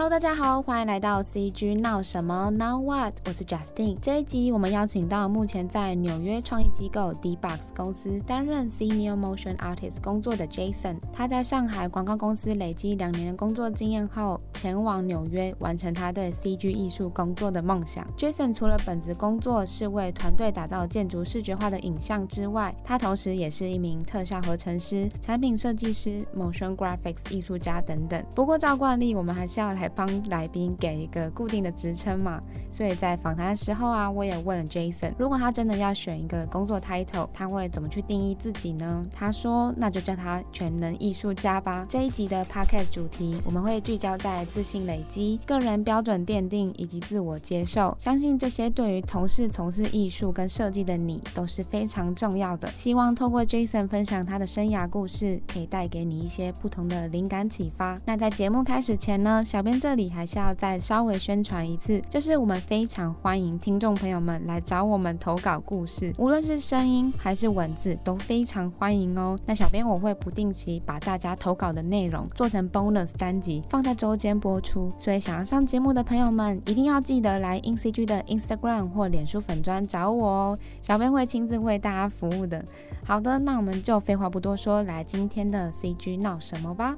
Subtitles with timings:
[0.00, 3.12] Hello，大家好，欢迎来到 CG 闹什么 Now What？
[3.26, 3.98] 我是 Justin。
[4.00, 10.96] 这一集我们邀请到目前在纽约创意机构 D-Box 公司担任 Senior Motion Artist 工作的 Jason。
[11.12, 18.02] 他在上海广告公司累积两年的工作经验后，前往纽约完成他对 CG 艺术工作的梦想。
[18.16, 28.24] Jason 除了本职工作是为团队打造建筑视觉化的影像之外，他同时也是一名特效合成师、产品设计师、Motion Graphics 艺术家等等。
[28.34, 32.40] 不过照惯例，我们还是要来帮来宾给一个固定的职称嘛，
[32.70, 39.06] 所以在访谈的时候啊，我也问了 Jason，如果他真的要选一个工作 title，他会怎么去定义自己呢？
[39.12, 41.84] 他说，那就叫他全能艺术家吧。
[41.88, 47.96] 这一集的 podcast 主题，我们会聚焦在自信累积、个人标准奠定以及自我接受。
[47.98, 52.68] 相信这些对于同事从事艺术跟设计的你都是非常重要的。
[52.70, 57.96] 希望透过 Jason 分享他的生涯故事，可以带给你一些不同的灵感启发。
[58.04, 60.10] 那在节目开始前呢，小编这里。
[60.10, 69.38] 还是要再稍微宣传一次，就是我们非常欢迎听众朋友们来找我们投稿故事，无论是声音还是文字，都非常欢迎哦。
[69.46, 74.90] 那小编我会不定期把大家投稿的内容做成 bonus 单集，放在周间播出。
[74.98, 82.64] 所以想要上节目的朋友们，一定要记得来 INCG 的 Instagram 或脸书粉专找我哦，小编会亲自为大家服务的。
[83.04, 86.96] 好的，那我们就废话不多说，来今天的 CG 闹什么吧。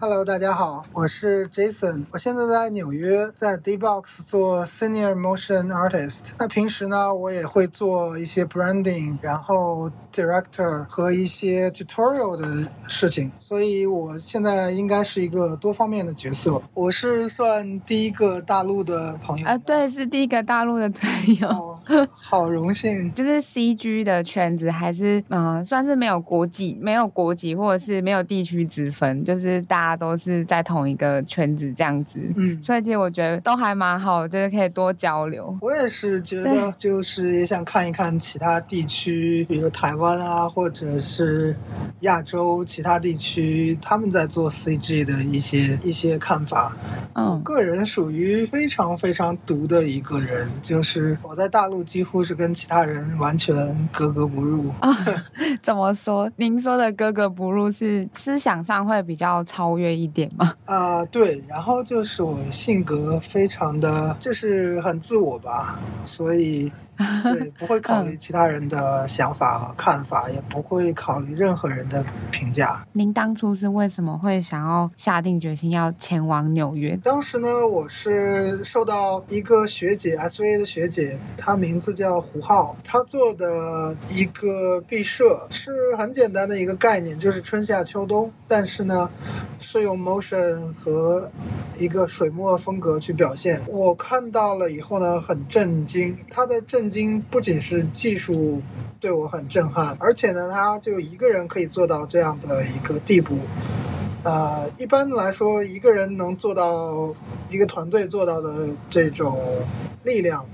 [0.00, 6.26] Hello，大家好，我是 Jason，我现在在纽约，在 D-Box 做 Senior Motion Artist。
[6.38, 16.62] 那平时呢，我也会做一些 Branding，然后 Director 和一些 Tutorial 的事情，所以我现在应该是一个多方面的角色。
[16.74, 21.10] 我是算第一个大陆的朋友啊，对，是第一个大陆的朋
[21.40, 23.12] 友，哦、好荣幸。
[23.14, 29.87] 就是 CG 的圈子还是嗯、呃，算是没有国籍，没有国籍或者是没有地区之分，就是大。
[29.88, 35.56] 大家都是在同一个圈子这样子，嗯，所以其实我觉得都还蛮好，就是可以多交流。
[35.62, 41.56] 我也是觉得，就是也想看一看其他地区，比如台湾啊，或者是
[42.00, 46.76] 亚洲其他地区，他们在做 CG 的一些一些看法。
[47.14, 53.56] 嗯，我个人属于非常非常独的一个人，就是我在大陆几乎是跟其他人完全
[53.90, 54.68] 格格不入。
[54.80, 54.94] 啊，
[55.62, 56.30] 怎么说？
[56.36, 60.52] 您说的格格不入是思想上会比较超越一点吗？
[60.66, 66.70] 啊、对，然后就是我性格非常的，就是很自我吧，所以。
[67.22, 72.84] 对，不会考虑其他人的想法和看法，嗯、也不会考虑任何人的评价。
[72.92, 76.98] 您当初是为什么会想要下定决心要前往纽约？
[77.04, 89.08] 当时呢，我是受到一个学姐，SVA 的学姐，她名字叫胡浩，她做的一个毕设是很简单的一个概念，就是春夏秋冬，但是呢，
[89.60, 91.30] 是用 motion 和
[91.78, 93.60] 一个水墨风格去表现。
[93.68, 96.87] 我看到了以后呢，很震惊，她的震。
[96.88, 98.62] 经不仅是技术
[99.00, 103.38] 对我很震撼，而且呢，他就一个人可以做到这样的一个地步。
[104.24, 107.14] 呃，一般来说，一个人能做到
[107.48, 109.40] 一个团队做到的这种
[110.02, 110.44] 力量，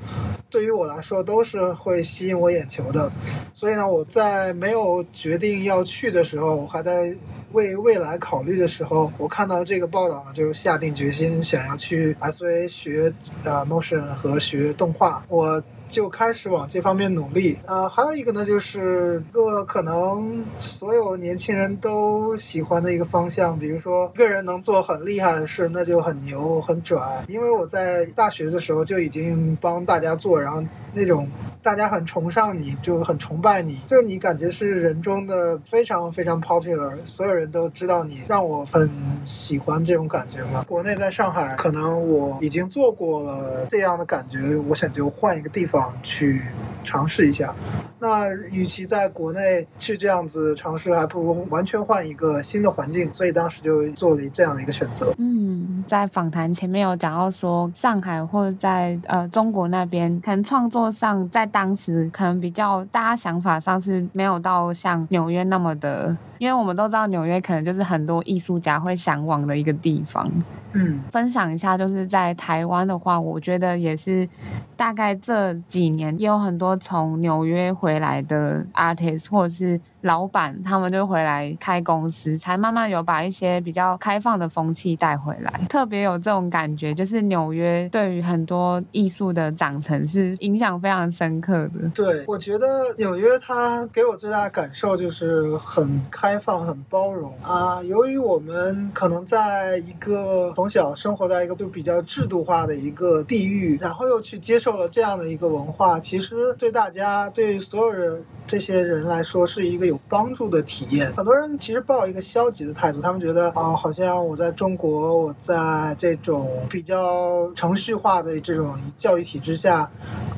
[0.51, 3.11] 对于我来说都是会吸引我眼球的。
[3.55, 7.17] 所以呢，我在没有决定要去的时候，还在
[7.53, 13.13] 为未来考虑的时候，我看到这个报道呢，就下定决心想要去 SVA 学
[13.45, 15.25] 呃 motion 和学动画。
[15.29, 15.61] 我。
[15.89, 27.01] 就开始往这方面努力啊、呃，还有一个呢，就是个可能所有年轻人都喜欢的一个方向，比如说一个人能做很厉害的事，那就很牛很拽。
[27.29, 30.63] 因为我在大学的时候就已经帮大家做，然后
[30.93, 31.29] 那种。
[31.65, 38.87] 大家很崇尚你，就很崇拜你，就你感觉是人中的非常非常 popular，所有人都知道你，让我很
[39.25, 40.63] 喜欢这种感觉嘛。
[40.69, 46.43] 国内在上海，可能我已经做过了这样的感觉，我想就换一个地方好，去。
[46.85, 47.53] 尝试一下。
[47.99, 53.11] 那与其在国内去这样子尝试，还不如完全换一个新的环境。
[53.15, 55.13] 所以当时就做了这样的一个选择。
[55.19, 70.31] 嗯，在访谈前面有讲到说，上海或者在呃中国那边，可能创作上在当时可能比较大家想法上是没有到像纽约那么的，因为我们都知道纽约可能就是很多艺术家会向往的一个地方。
[70.73, 74.29] 嗯，分享一下，就是在台湾的话，我觉得也是
[74.77, 85.61] 大概这几年也有很多从纽约回来的 artist 或者是老板，他们就回来开公司，才慢慢有把一些比较开放的风气带回来。
[85.71, 91.89] 特别有这种感觉，就是纽约对于很多艺术的长成是影响非常深刻的。
[91.95, 92.67] 对，我觉得
[92.99, 97.83] 纽约它给我最大的感受就是很开放、很包容啊。
[97.83, 111.13] 由于我们可能在一个从小生活在一个就比较制度化的一个地域，然后又去接受了这样的一个文化，其实对大家、对所有人这些人来说是一个有帮助的体验。
[111.15, 119.91] 很多人其实抱一个消极的态度，他们觉得啊，好像我在中国，我在这种比较程序化的这种教育体制下，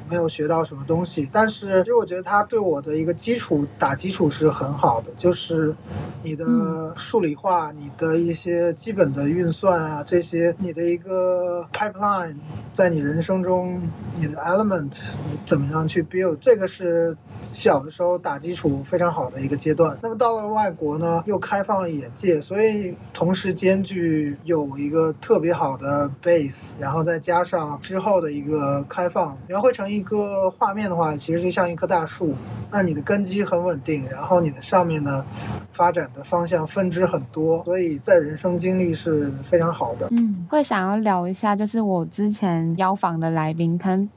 [0.08, 1.28] 没有学到什么东西。
[1.32, 5.74] 但是其实我觉得他对我的一个基础打基础是很好的，就是
[6.22, 12.36] 你的数理化、你的一些基本的运算啊，这些你的一个 pipeline，
[12.72, 13.82] 在你人生中
[14.18, 14.92] 你的 element，
[15.30, 17.16] 你怎么样去 build，这个是。
[17.42, 32.34] 小的时候打基础非常好的一一个阶段，那么到了外国呢，又开放了眼界，所以同时兼具有一个特别好的 base，然后再加上之后的一个开放，描绘成一个画面的话，其实就像一棵大树，
[32.70, 35.24] 那你的根基很稳定，然后你的上面呢，
[35.72, 40.08] 发展的方向分支很多，所以在人生经历是非常好的。
[40.10, 44.08] 嗯，会想要聊一下，就是我之前邀访的来宾，可能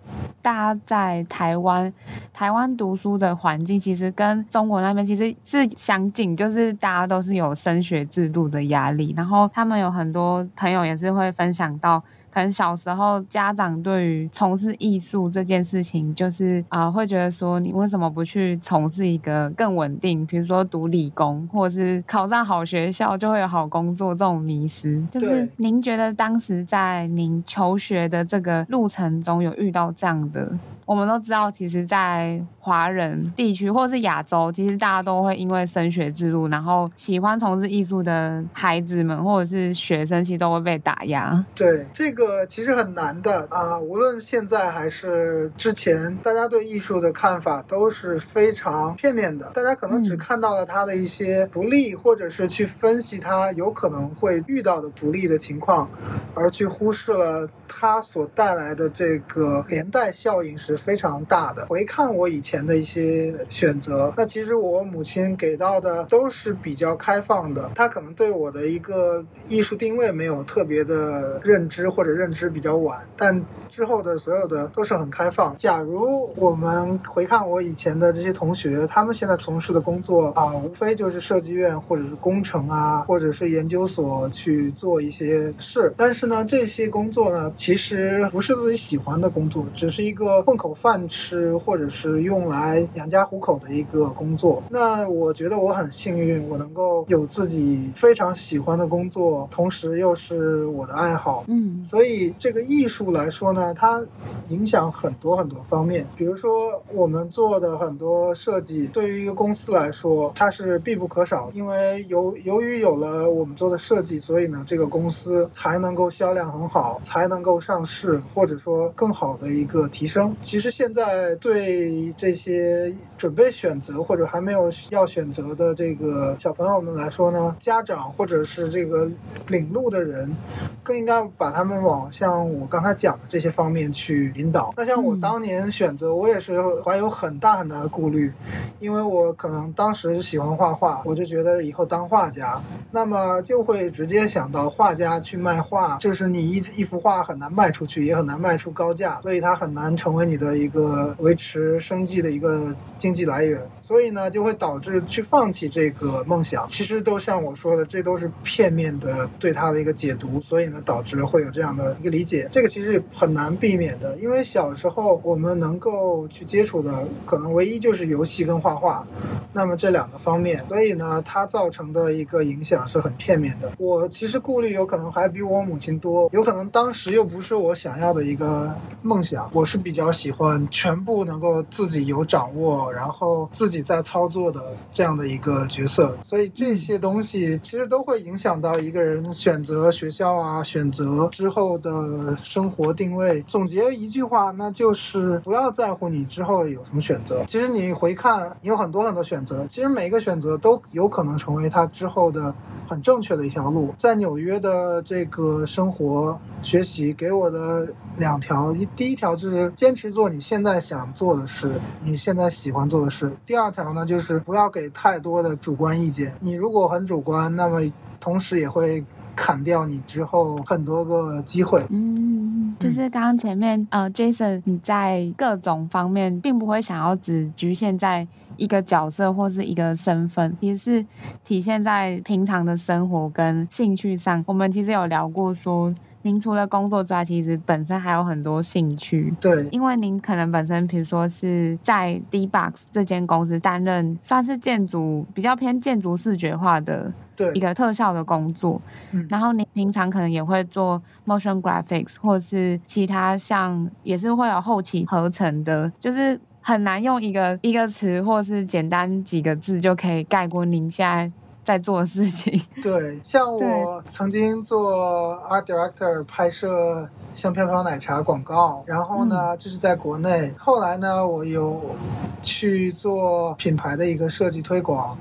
[0.41, 1.93] 大家在台湾，
[2.33, 3.09] 台湾读书。
[3.19, 12.01] 的环境其实跟中国那边其实是相近，就是大家都是有升学制度的压力，然后他们有很多朋友也是会分享到。
[12.31, 25.03] 可能小时候家长对于从事艺术这件事情，就是啊、呃，会觉得说你为什么不去从事一个更稳定，比如说读理工，或者是考上好学校就会有好工作这种迷失。
[25.07, 30.51] 就是您觉得当时在您求学的这个路程中有遇到这样的？
[30.89, 41.45] 我们都知道，其实，在华人地区或者是亚洲，其实大家都会因为升学之路，然后喜欢从事艺术的孩子们或者是学生，其实都会被打压。
[41.53, 42.39] 对这个。
[42.47, 49.51] 其实很难的啊，无论现在还是之前，大家对艺术的看法都是非常片面的。
[49.53, 55.87] 大家可能只看到了它的一些不利，或者是去分析它有可能会遇到的不利的情况，
[56.33, 61.65] 而去忽视了它所带来的这个连带效应是非常大的。
[61.67, 72.09] 回看我以前的一些选择，那其实我母亲给到的都是比较开放的，她可能对我的一个艺术定位没有特别的认知或者。
[72.19, 73.39] 认知比较晚，但
[73.69, 75.55] 之后的所有的都是很开放。
[75.57, 85.93] 假如我们回看我以前的这些同学，他们现在从事的工作啊，无非就是设计院或者是工程啊，或者是研究所去做一些事。
[85.95, 94.61] 但是呢，这些工作呢，其实不是自己喜欢的工作，只是一个混口饭吃，或者是用来养家糊口的一个工作。
[94.69, 101.45] 那我觉得我很幸运，我能够有自己非常喜欢的工作，同时又是我的爱好。
[101.47, 102.09] 嗯，所以。
[102.09, 104.01] 所以这个艺术来说呢，它
[104.47, 106.07] 影响很多很多方面。
[106.15, 111.51] 比如说，我们做的很多设计，对于一个公司来说，它是必不可少。
[111.53, 120.33] 因为由由于有了我们做的设计，所以呢，这个公司才能够销量很好，才能够上市，或者说更好的一个提升。
[120.49, 129.07] 其实现在对这些准备选择或者还没有要选择的这个小朋友们来说呢，家长或者是这个
[129.45, 130.35] 领路的人，
[130.81, 134.73] 更应该把他们往像我刚才讲的这些方面去引导。
[134.75, 138.33] 那像我当年选择，我也是怀有很大很大的顾虑，
[138.79, 156.67] 因为我可能当时喜欢画画，我就觉得以后当画家，那么就会直接想到画家去卖画，就是你一一幅画很难卖出去，也很难卖出高价，所以它很难成为你的一个维持生计的一个经济来源，所以呢，就会导致去放弃这个梦想。
[156.67, 161.95] 其实都像我说的，这都是片面的对他的一个解读，所以呢，导致会有这样的。
[161.99, 169.05] 一个理解，这个其实很难避免的，因为小时候我们能够去接触的，可能唯一就是游戏跟画画，
[169.53, 173.71] 那么这两个方面，所以呢，它造成的一个影响是很片面的。
[173.77, 179.49] 我其实顾虑有可能还比我母亲多，有可能当时又不是我想要的一个梦想。
[179.53, 191.79] 我是比较喜欢全部能够自己有掌握，然后自己在操作的这样的一个角色，所以这些东西其实都会影响到一个人选择学校啊，选择之后。
[191.79, 197.45] 的生活定位，总结一句话，那就是不要在乎你之后有什么选择。
[197.47, 202.53] 其实你回看，你有很多很多选选择，其实每一个选择都有可能成为他之后的
[202.85, 203.93] 很正确的一条路。
[203.97, 213.35] 在纽约的这个生活学习给我的两条，一第一条就是坚持做你现在想做的事，你现在喜欢做的事。
[213.45, 216.31] 第二条呢，就是不要给太多的主观意见。
[216.39, 217.81] 你如果很主观，那么
[218.19, 219.03] 同时也会
[219.35, 221.83] 砍掉你之后很多个机会。
[221.89, 231.05] 嗯，就是刚刚前面呃，Jason 你在各种方面并不会想要只局限在一个角色或是一个身份，其实是
[231.43, 234.43] 体现在平常的生活跟兴趣上。
[234.45, 235.93] 我们其实有聊过说。
[236.21, 239.33] 您除了工作之外，其实本身还有很多兴趣。
[239.39, 247.11] 对，因为您可能本身，比如说是在 D-BOX 这间公司担任，算是建筑比较偏建筑视觉化的
[247.53, 248.81] 一个特效的工作。
[249.11, 261.31] 嗯，然后您平常可能也会做 motion graphics，或是其他像也是会有后期合成的，就是很难用一个一个词或是简单几个字就可以概括您现在。
[261.63, 267.07] 在做的事情， 对，像我曾经做 art director 拍摄。
[267.35, 270.47] 像飘飘奶茶广告，然后呢，就是在国内。
[270.47, 271.95] 嗯、后来呢，我有
[272.41, 275.17] 去做品牌的一个设计推广。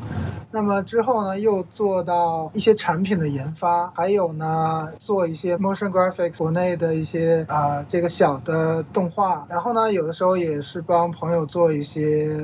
[0.51, 9.47] 那么之后呢，又做到一些产品的研发，还有呢，做一些 motion graphics 国内的一些啊、呃、这个小的动画。
[9.49, 12.35] 然后呢，有的时候也是帮朋友做一些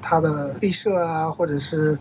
[0.00, 1.98] 他的毕设啊，或者是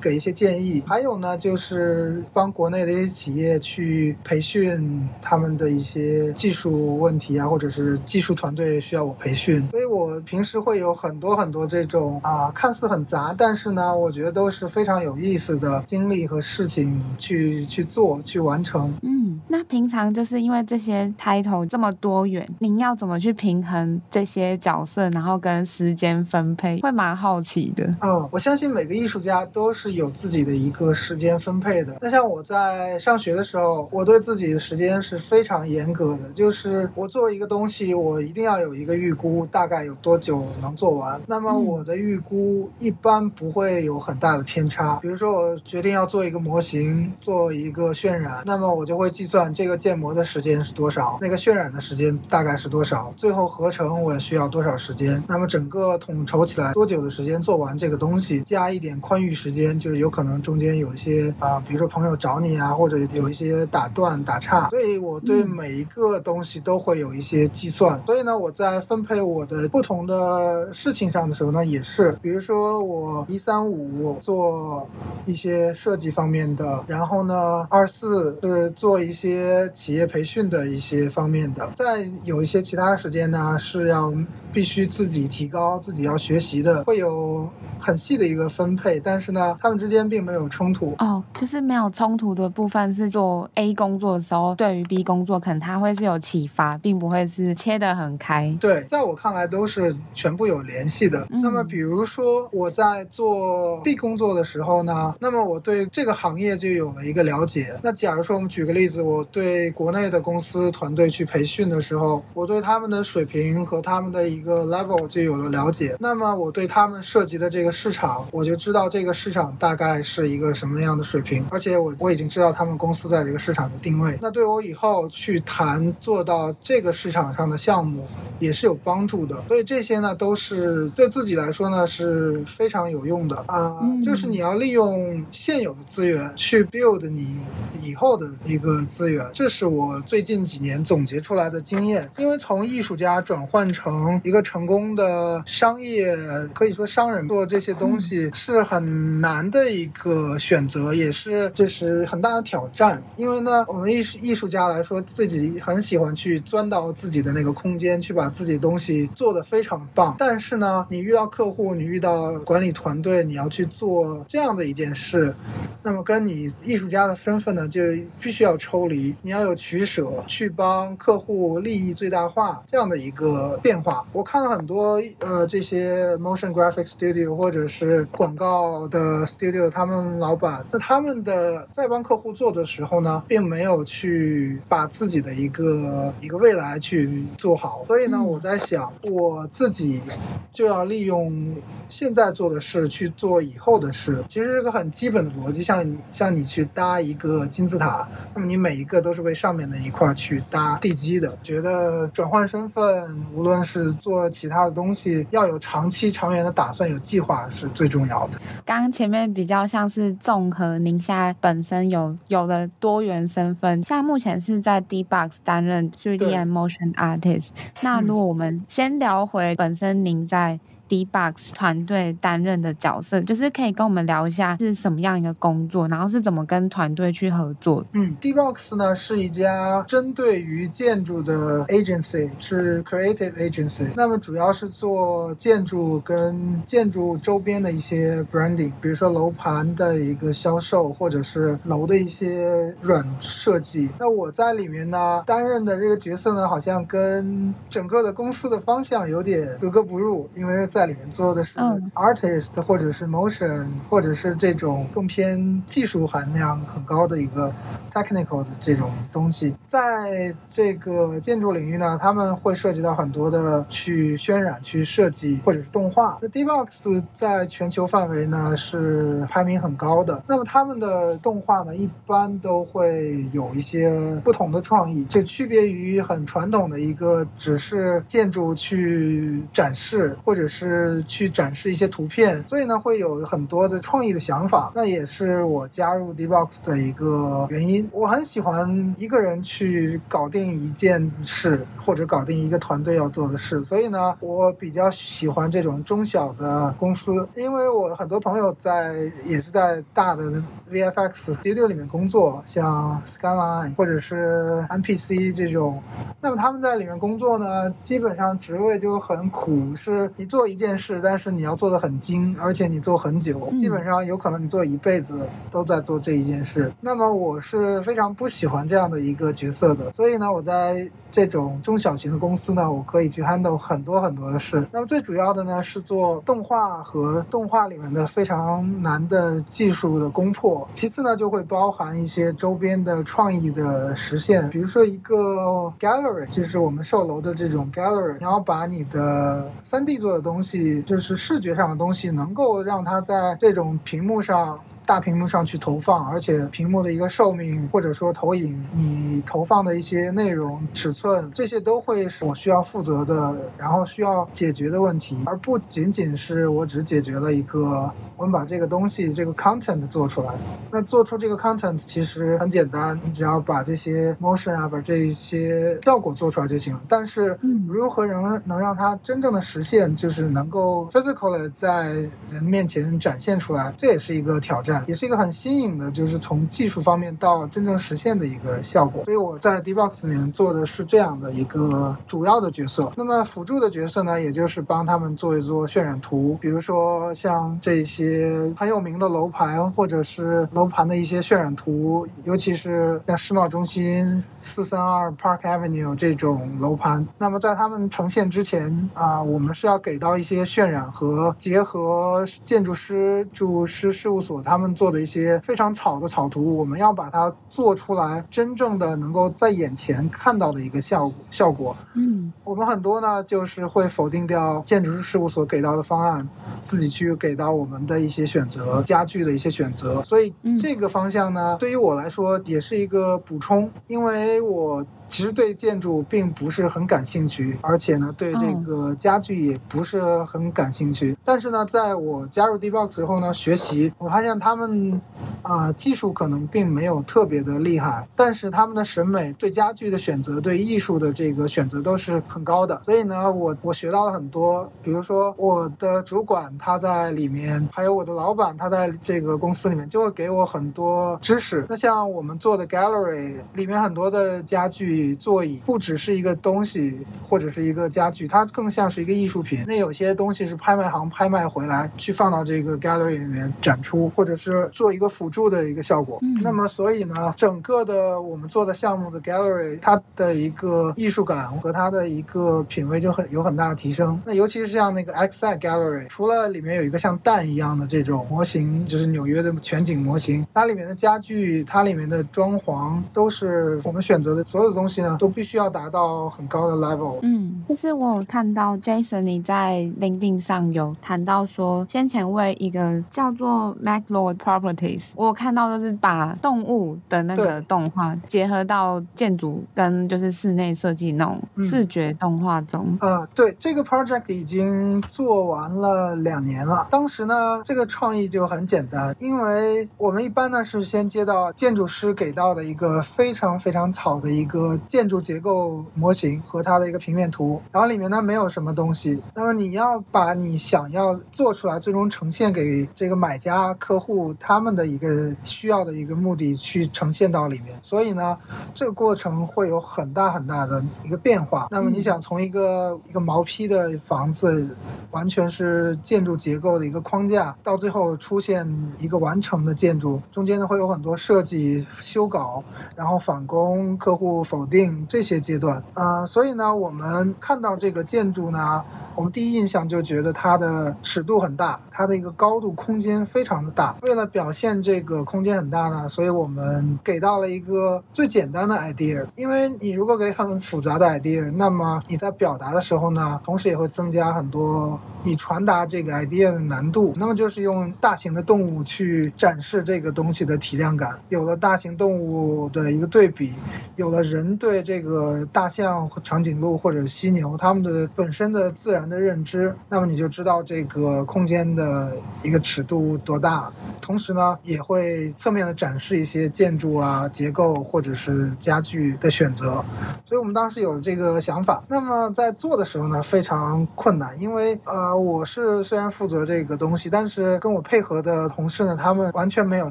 [0.00, 0.77] 给一些建议。
[0.86, 6.32] 还有呢，就是帮国内的一些企业去培训他们的一些。
[6.34, 18.94] 技术问题啊，或者是技术团队需要我培训，所以我平时会有很多很多这种啊，看似很杂，但是呢，我觉得都是非常有意思的经历和事情去去做去完成。
[19.02, 27.84] 嗯，那平常就是因为这些 title 这么多元，您要怎么去平衡这些角色，然后跟时间分配，会蛮好奇的。
[28.00, 31.96] 嗯，我相信每个艺术家都是有自己的一个时间分配的。
[32.00, 36.30] 那像我在上学的时候，我对自己的时间是非常严格的。
[36.34, 41.20] 就是我做一个东西，我一定要有一个预估，大概有多久能做完。
[41.26, 44.96] 那么我的预估一般不会有很大的偏差。
[45.00, 55.22] 比如说我决定要做一个模型，做一个渲染，那么我就会计算这个建模的时间是多少，那个渲染的时间大概是多少，最后合成我需要多少时间。
[55.26, 64.70] 那么整个统筹起来多久的时间做完这个东西，加一点宽裕时间，就是有可能中间有一些啊、比如说朋友找你啊，或者有一些打断打岔。
[64.70, 74.88] 所以我对每一个东西都会有一些计算，所以呢，我在分配我的不同的事情上的时候呢，也是，比如说我一三五做
[75.26, 84.10] 一些设计方面的，然后呢，二四是做一些企业培训的一些方面的，再有一些其他时间呢，是要
[84.52, 90.94] 必须自己提高、自己要学习的，会有很细的一个分配，但是呢，他们之间并没有冲突。
[90.98, 98.56] 哦，就是没有冲突的部分是做 A 工作的时候，对于 B 工作可能他会是有启发，并不会是切得很开。
[98.60, 101.26] 对，在我看来都是全部有联系的。
[101.30, 107.78] 嗯、那么，比如说我在做 B 工作的时候呢，那么我对这个行业就有了一个了解。
[107.82, 115.96] 那假如说我们举个例子，我对国内的公司团队去培训的时候，我对他们的水平和他们的一个 level 就有了了解。
[115.98, 124.16] 那么我对他们涉及的这个市场，我就知道这个市场大概是一个什么样的水平，而且我我已经知道他们公司在这个市场的定位。
[124.22, 128.06] 那对我以后去谈做到这个市场上的项目
[128.38, 129.42] 也是有帮助的。
[129.48, 133.76] 所以这些呢，都是对自己来说呢是非常有用的啊。
[134.04, 137.40] 就是你要利用现有的资源去 build 你
[137.82, 142.08] 以后的一个资源，这是我最近几年总结出来的经验。
[142.18, 146.14] 因为从艺术家转换成一个成功的商业，
[146.52, 153.02] 可以说商人做这些东西是很难的一个选择，也是就是很大的挑战。
[153.16, 160.14] 因为呢，我们艺术艺术家来说，自己很喜欢去钻到自己的那个空间，去把自己的东西做得非常棒。
[160.18, 165.34] 但是呢，你遇到客户，你遇到管理团队，你要去做这样的一件事，
[165.82, 167.80] 那么跟你艺术家的身份呢，就
[168.20, 174.04] 必须要抽离，你要有取舍，去帮客户利益最大化这样的一个变化。
[174.18, 187.84] 我看了很多呃这些 motion graphic studio 或者是广告的 studio，他们老板那他们的在帮客户做的时候呢，并没有去把自己的一个一个未来去做好。
[187.86, 190.02] 所以呢，我在想我自己
[190.50, 191.54] 就要利用
[191.88, 194.24] 现在做的事去做以后的事。
[194.28, 201.38] 其实是个很基本的逻辑像你像你去搭一个金字塔，那么你每一个都是为上面的一块去搭地基的。
[201.40, 208.38] 觉得转换身份，无论是做其他的东西，要有长期长远的打算，有计划是最重要的。
[208.64, 217.48] 刚刚前面比较像是综合您现在本身有有的多元身份，像目前是在 D-BOX 担任 3D and Motion Artist。
[217.82, 227.84] 那如果我们先聊回本身您在 D-BOX 团队担任的角色，就是可以跟我们聊一下是什么样一个工作，然后是怎么跟团队去合作。
[227.92, 233.88] 嗯，D-BOX 呢是一家针对于建筑的 agency，是 creative agency。
[233.96, 243.90] 那么主要是做建筑跟建筑周边的一些 branding，比如说楼盘的一个销售，或者是楼的一些软设计。
[243.98, 251.58] 那我在里面呢担任的这个角色呢，好像跟整个的公司的方向有点格格不入，因为在在里面做的是
[251.92, 257.52] artist，或者是 motion，或者是这种更偏技术含量很高的一个
[257.92, 259.56] technical 的这种东西。
[259.66, 266.16] 在这个建筑领域呢，他们会涉及到很多的去渲染、去设计，或者是动画。
[266.22, 270.22] 那 D-BOX 在全球范围呢是排名很高的。
[270.28, 273.90] 那么他们的动画呢，一般都会有一些
[274.22, 280.67] 不同的创意，就区别于很传统的一个只是建筑去展示，或者是。
[280.68, 287.88] 是去展示一些图片，所以呢会有很多的创意的想法，那也是我加入 D-BOX 的一个原因。
[287.90, 298.94] 我很喜欢一个人去搞定一件事，或者搞定一个团队要做的事，所以呢，我比较喜欢这种中小的公司，因为我很多朋友在
[299.24, 305.82] 也是在大的 VFX Studio 里面工作，像 Skyline 或者是 MPC 这种，
[306.20, 310.57] 那么他们在里面工作呢，基本上职位就很苦，是你做一。
[310.58, 315.20] 一件事，但是你要做的很精，而且你做很久，基本上有可能你做一辈子
[315.52, 316.72] 都在做这一件事。
[316.80, 324.66] 那么我是非常不喜欢这样的一个角色的，所以呢，我在这种中小型的公司呢，我可以去 handle 很多很多的事。
[324.72, 340.47] 那么最主要的呢是做动画和动画里面的非常难的技术的攻破，其次呢就会包含一些周边的创意的实现，比如说一个 gallery，就是我们售楼的这种 gallery，你要把你的 3D 做的东西。
[340.86, 344.58] 就是视觉上的东西，能够让它在这种屏幕上。
[344.88, 360.32] 大屏幕上去投放，而且屏幕的一个寿命或者说投影，你投放的一些内容尺寸，这些都会是我需要负责的，然后需要解决的问题，而不仅仅是我只解决了一个，我们把这个东西这个 content 做出来。
[360.70, 366.80] 那做出这个 content 其实很简单，你只要把这些 motion 啊，把这一些效果做出来就行了。
[366.88, 371.88] 但是如何能能让它真正的实现，就是能够 physically 在
[372.30, 374.77] 人面前展现出来，这也是一个挑战。
[374.86, 379.04] 也是一个很新颖的，就是从技术方面到真正实现的一个效果。
[379.04, 382.92] 所以我在 D-BOX 里面做的是这样的一个主要的角色。
[382.96, 397.04] 那么辅助的角色呢，也就是帮他们做一做渲染图，比如说像这些很有名的楼盘，或者是楼盘的一些渲染图，尤其是像世贸中心四三二 Park Avenue 这种楼盘。
[397.18, 404.67] 那么在他们呈现之前啊，我们是要给到一些渲染和结合建筑师、住师事务所他们。
[404.74, 411.76] 做的一些非常草的草图，我们要把它做出来，真正的能够在眼前看到的一个效果效果。
[411.94, 416.28] 嗯，我们很多呢，就是会否定掉建筑师事务所给到的方案，
[416.62, 420.02] 自己去给到我们的一些选择，家具的一些选择。
[420.04, 424.84] 所以这个方向呢，对于我来说也是一个补充，因为我。
[425.08, 431.16] 其实对建筑并不是很感兴趣，而且呢，对这个家具也不是很感兴趣。
[431.24, 435.00] 但是呢，在我加入 D-BOX 之后呢，学习我发现他们
[435.42, 442.80] 啊、技术可能并没有特别的厉害，但是他们的审美对家具的选择、对艺术的这个选择都是很高的。
[442.84, 444.70] 所以呢，我我学到了很多。
[444.82, 451.66] 比如说，我的主管他在里面，还有我的老板他在这个公司里面，就会给我很多知识。
[451.68, 454.88] 那像我们做的 Gallery 里面很多的家具。
[455.18, 459.64] 座椅不只是一个东西，或者是一个家具，它更像是一个艺术品。
[459.66, 466.18] 那有些东西是拍卖行拍卖回来，去放到这个 gallery 里面展出，或者是做一个辅助的一个效果。
[466.22, 466.38] 嗯。
[466.42, 474.20] 那么，所以呢，整个的我们做的项目的 gallery，它的一个艺术感和它的一个品味就很有很大的提升。
[474.24, 485.16] 那尤其是像那个 Xsite Gallery，除了里面有一个像蛋一样的这种模型，就是纽约的全景模型，它里面的家具，它里面的装潢，都是我们选择的所有的东西呢。
[485.18, 487.18] 都必须要达到很高的 level。
[487.22, 502.96] 嗯，就是我有看到 Jason 你在 LinkedIn 上有谈到说，先前为一个叫做 MacLord Properties 我看到的是把动物的那个动画结合到建筑跟就是室内设计那种视觉动画中。
[503.00, 506.86] 呃，对，这个 project 已经做完了两年了。
[506.88, 519.20] 当时呢，这个创意就很简单，因为我们一般呢是先接到建筑师给到的一个非常非常草的一个建筑结构模型和它的一个平面图，然后里面呢没有什么东西。
[519.34, 525.07] 那么你要把你想要做出来，最终呈现给这个买家客户他们的一个
[525.44, 528.36] 需要的一个目的去呈现到里面，所以呢，
[528.74, 531.68] 这个过程会有很大很大的一个变化。
[531.70, 534.74] 那么你想从一个一个毛坯的房子，
[535.10, 538.66] 完全是建筑结构的一个框架，到最后出现
[538.98, 542.62] 一个完成的建筑，中间呢会有很多设计修稿，
[542.96, 548.82] 然后返工、客户否定这些阶段啊，呃，所以呢，我们看到这个建筑呢。
[549.14, 553.96] 我们第一印象就觉得它的尺度很大，它的一个高度空间非常的大。
[554.02, 559.24] 为了表现这这个空间很大呢，所以我们给到了一个最简单的 idea。
[559.36, 567.12] 因为你如果给很复杂的 idea，那么你在表达的时候呢，同时也会增加很多你传达这个 idea 的难度。
[567.14, 571.16] 那么就是用大型的动物去展示这个东西的体量感。
[571.28, 573.52] 有了大型动物的一个对比，
[573.94, 583.70] 有了人对这个大象、长颈鹿或者犀牛它们的本身的自然的认知，那么你就知道这个空间的一个尺度多大。
[584.00, 589.84] 同时呢，也会侧面的展示一些建筑啊、结构或者是家具的选择。
[590.24, 591.84] 所以我们当时有这个想法。
[591.86, 599.90] 那么在做的时候呢，非常困难，因为呃，我是虽然负责这个东西，但是跟我配合的同事呢，他们完全没有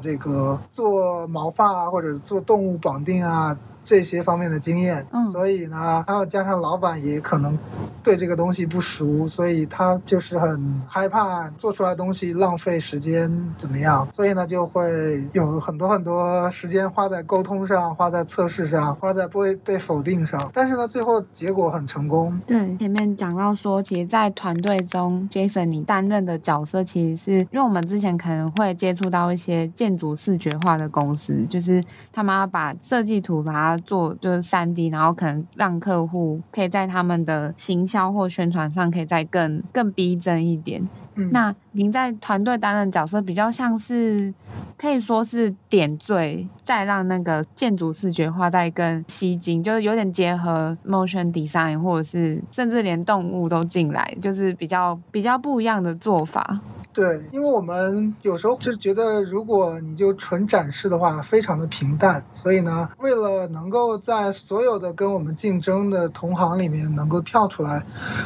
[0.00, 3.56] 这个做毛发啊或者做动物绑定啊。
[3.88, 7.56] 这些方面的经验，嗯，所以呢，还要加上老板也可能
[8.02, 20.38] 对这个东西不熟，所以他就是很害怕做出来的东西浪费时间怎么样，所以呢，就会有很多很多时间花在沟通上，花在测试上，花在不会被否定上。
[20.52, 22.38] 但是呢，最后结果很成功。
[22.46, 33.77] 对，前面讲到说，其实，在团队中，Jason 你担任的角色，其实是因为我们之前可能会接触到一些建筑视觉化的公司，就是他们要把设计图把它。
[33.80, 40.88] 做就是三 D，然后可能让客户可以在他们的行销或宣传上，可以再更更逼真一点。
[41.18, 44.32] 嗯，那您在团队担任角色，比较像是
[44.78, 56.58] 可以说是点缀，再让那个建筑视觉化带跟吸睛，就是有点结合 motion design，或者是甚至连动物都进来，就是比较比较不一样的做法。
[56.90, 62.20] 对，因为我们有时候就觉得，如果你就纯展示的话，非常的平淡。
[62.32, 67.80] 所以呢，为了能够在所有的跟我们竞争的同行里面能够跳出来，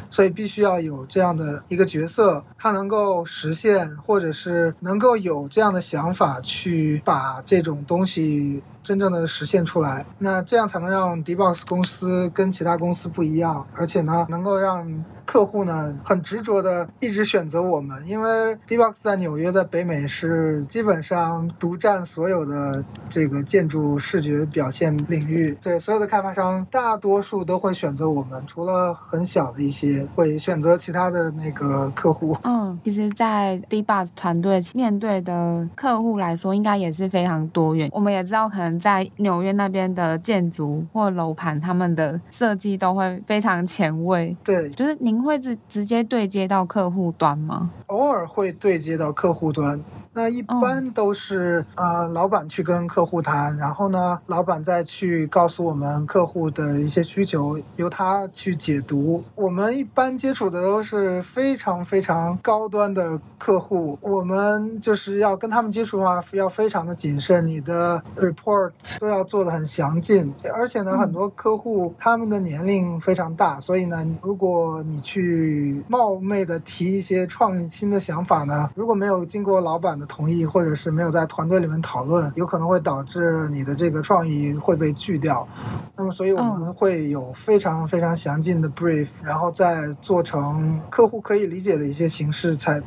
[0.09, 10.05] 所以必须要有这样的一个角色，他能能够实现，或者是能够有这样的想法去把这种东西真正的实现出来。
[10.18, 15.05] 那这样才能让 D-BOX 公司跟其他公司不一样，而且呢，能够让。
[15.25, 25.57] 客户呢，很执着的一直选择我们，因为 D-BOX 在纽约在北美是基本上独占所有的这个建筑视觉表现领域。
[25.62, 32.37] 对，所有的开发商大多数都会选择我们，除了很小的一些会选择其他的那个客户。
[32.42, 37.88] 嗯，其实，在 D-BOX 团队面对的客户来说，应该也是非常多元。
[37.92, 44.37] 我们也知道，可能在纽约那边的建筑或楼盘，他们的设计都会非常前卫。
[44.44, 45.22] 对，就是您。
[45.22, 47.62] 会直直接对接到客户端吗？
[47.87, 49.80] 偶尔会对接到客户端。
[50.14, 52.03] 那一般都是啊、oh.
[52.03, 59.25] 呃，老板去跟客户谈，然后呢，老板再去告诉我们客户的一些需求，由他去解读。
[59.35, 70.33] 我们一般接触的都是非常非常高端的客户，我们就是要跟他们接触的话，要非常的谨慎，你的 report 都要做得很详尽。
[70.55, 85.46] 而且呢，很多客户他们的年龄非常大，所以呢，如果你去冒昧的提一些创新的想法呢，如果没有经过老板同意，或者是没有在团队里面讨论，有可能会导致你的这个创意会被拒掉。
[85.96, 92.80] 那么，所以我们会有非常非常详尽的 brief，然后再做成客户可以理解的一些形式，才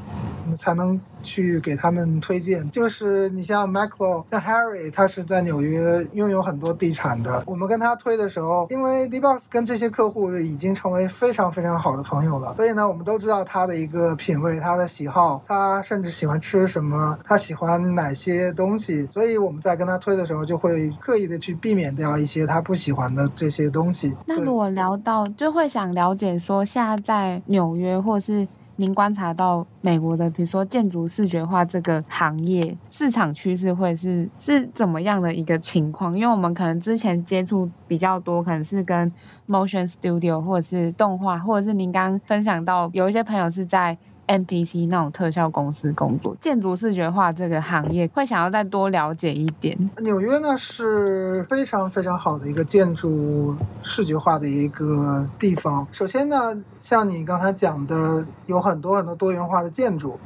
[0.57, 0.99] 才能。
[1.25, 7.43] 去给他们推荐，就是你像 Michael，像 Harry，他是在纽约拥有很多地产的。
[7.47, 24.15] 我们跟他推的时候，因为 D-BOX 跟这些客户已经成为非常非常好的朋友了，所以呢，我们都知道他的一个品味，他的喜好，他甚至喜欢吃什么，他喜欢哪些东西，所以我们在跟他推的时候，就会刻意的去避免掉一些他不喜欢的这些东西。
[24.25, 28.47] 那如果聊到，就会想了解说，现在在纽约或是。
[28.77, 36.13] 您观察到美国的，比如说建筑视觉化这个行业市场趋势会是是怎么样的一个情况？
[36.13, 39.09] 因为我们可能之前接触比较多，可能是跟
[39.47, 43.97] motion studio 或者是动画，或者是您刚刚分享到有一些朋友是在。
[44.27, 49.77] MPC 那种特效公司工作，建筑视觉化这个行业会想要再多了解一点。
[49.97, 55.85] 纽约呢是非常非常好的一个建筑视觉化的一个地方。
[55.91, 56.35] 首先呢，
[56.79, 60.19] 像你刚才讲的，有很多很多多元化的建筑。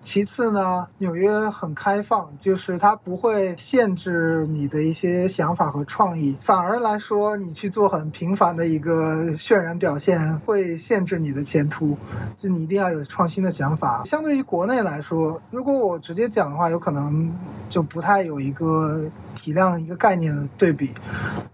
[0.00, 11.96] 其次呢，纽约很开放，就是它不会限制你的一些想法和创意，反而来说，你去做很平凡的一个渲染表现，会限制你的前途。
[12.36, 13.37] 就你一定要有创新。
[13.38, 17.32] 新的想法，相对于国内来说，如果我直接讲的话，有可能
[17.68, 20.92] 就不太有一个体量、一个概念的对比。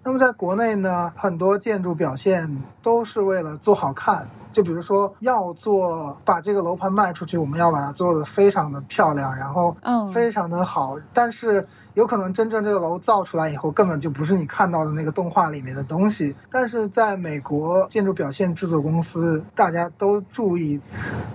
[0.03, 9.77] 那么在国内呢，很多建筑表现都是为了做好看，就比如说要做把这个楼盘卖出去，我们要把它做得非常的漂亮，然后
[10.11, 11.69] 非常的好，但是。
[11.95, 16.35] 有可能真正这个楼造出来以后，根本就不是你看到的那个动画里面的东西。
[16.51, 20.81] 但是在美国建筑表现制作公司，大家都注意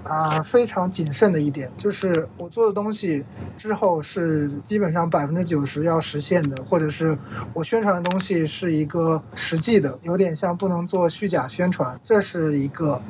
[0.04, 3.24] 啊、非常谨慎的一点，就是我做的东西
[3.56, 7.18] 之后是基本上百分之九十要实现的，或者是
[7.54, 13.02] 我宣传的东西是一个实际的，有点像不能做虚假宣传，这是一个。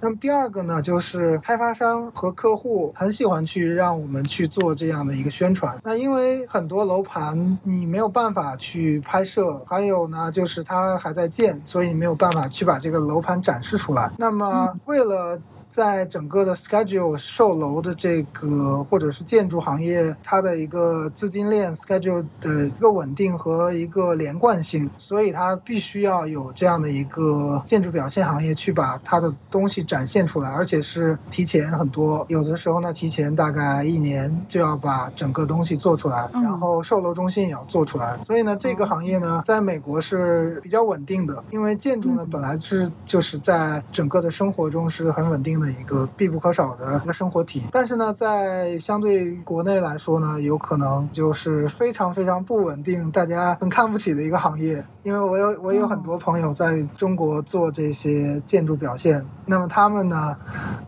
[0.00, 5.78] 那么第二个呢，就是开发商和客户很喜欢去让我们去做这样的一个宣传。
[5.82, 6.97] 那因为很多楼。
[6.98, 14.10] 楼盘你没有办法去拍摄，还有呢，就是它还在建，所以你没有办法去把这个楼盘展示出来。
[14.16, 38.18] 那么为了在整个的 schedule 售楼的这个或者是建筑行业，它的一个资金链 schedule 的一个稳定和一个连贯性，所以它必须要有这样的一个建筑表现行业去把它的东西展现出来，而且是提前很多，有的时候呢，提前大概一年就要把整个东西做出来，然后售楼中心也要做出来。
[38.24, 45.68] 所以呢，这个行业呢，在美国是比较稳定的，因为建筑呢本来是就是在整个的生活中是很稳定的。
[45.78, 54.84] 一个必不可少的一个生活体，但是呢，在相对国内来说呢，有可能就是非常非常不稳定，大家很看不起的一个行业。
[55.08, 60.36] 因为我有我有很多朋友在中国做这些建筑表现，那么他们呢，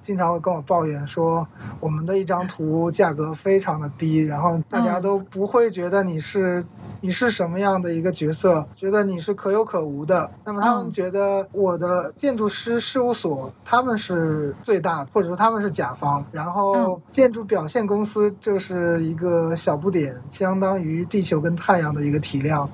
[0.03, 1.47] 经常会跟我抱怨说，
[1.81, 6.63] 我们的一张图价格非常的低，然后大家都不会觉得你是。
[7.03, 8.63] 你是什么样的一个角色？
[8.77, 10.31] 觉得你是可有可无的。
[10.45, 16.23] 那么他们觉得我的建筑师事务所他们是最大的，或者说他们是甲方。
[16.31, 22.69] 然后建筑表现公司就是一个小不点，相当于地球跟太阳的一个体量。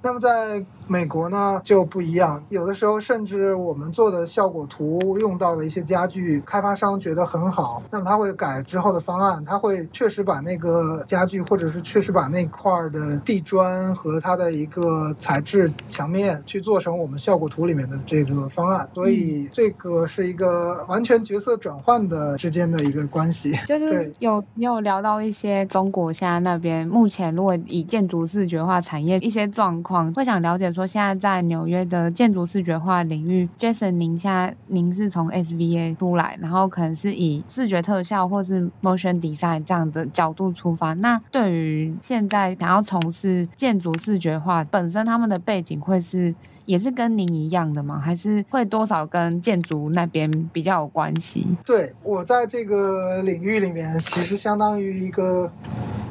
[0.00, 13.64] 那么在美国呢就不一样，有的时候甚至我们做的效果图用到的一些家具，开发商觉得很好，那么他会改之后的方案，他会确实把那个家具，或者是确实把那块的地砖。
[13.94, 23.58] 和它的一个材质墙面去做成我们效果图里面的这个方案，所以这个是一个完全角色转换的之间的一个关系。
[23.66, 46.34] 就是有有聊到一些中国现在那边目前如果以建筑视觉化产业一些状况，会想了解说现在在纽约的建筑视觉化领域，Jason，您现在您是从 SVA 出来，然后可能是以视觉特效或是 motion design 这样的角度出发，那对于现在想要从事建筑视觉化本身，他们的背景会是
[46.66, 48.00] 也是跟您一样的吗？
[48.02, 51.46] 还是会多少跟建筑那边比较有关系？
[51.64, 55.50] 对，我在这个领域里面，其实相当于一个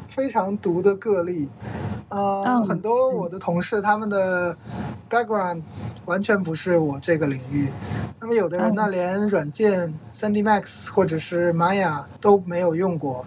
[0.06, 1.48] 非常独的个例。
[2.08, 4.56] 呃，oh, 很多我的同事他们的
[5.10, 5.62] background
[6.04, 7.68] 完全不是我这个领域。
[8.20, 13.24] 那么有的人呢，连软件 3D Max 或者是 Maya 都没有用过。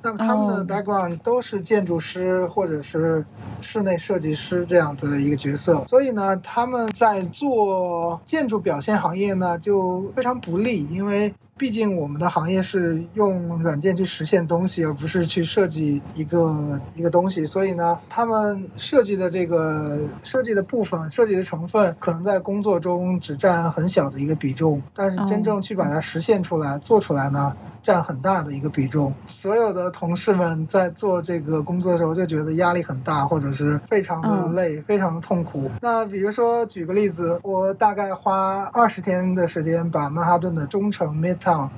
[0.00, 3.24] 那么他们的 background 都是建筑师或者是
[3.60, 35.68] 室内设计师这样子的一个角色，所以呢，他们在做建筑表现行业呢就非常不利，因为毕竟我们的行业是用软件去实现东西，而不是去设计一个一个东西，所以呢，他们设计的这个设计的部分、设计的成分，可能在工作中只占很小的一个比重，但是真正去把它实现出来、做出来呢，占很大的一个比重，所有的同事们在做这个工作的时候就觉得压力很大，或者是非常的累，非常的痛苦。
[35.80, 41.70] 那比如说举个例子，我大概花二十天的时间把曼哈顿的中城 Midtown 上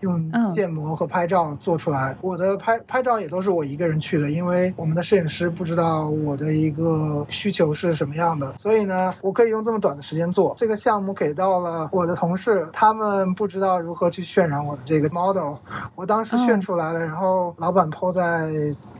[0.00, 2.14] 用建模和拍照做出来。
[2.20, 11.14] 我的拍拍照也都是我一个人去的，因为我们的摄影师不知道我的一个需求是什么样的，所以呢，我可以用这么短的时间做这个项目。
[11.14, 15.54] 给到了我的同事，他们不知道如何去渲染我的这个 model。
[15.94, 18.50] 我当时渲出来了，然后老板 po 在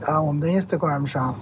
[0.07, 1.35] 啊我们的 Instagram 上，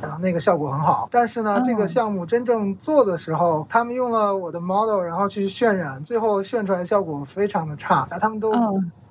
[0.00, 1.08] 然后那个效果很好。
[1.10, 8.50] 但是呢，这个项目真正做的时候，他们用了我的 model，然后去渲染，最后渲出来效果非常的差，然后他们都。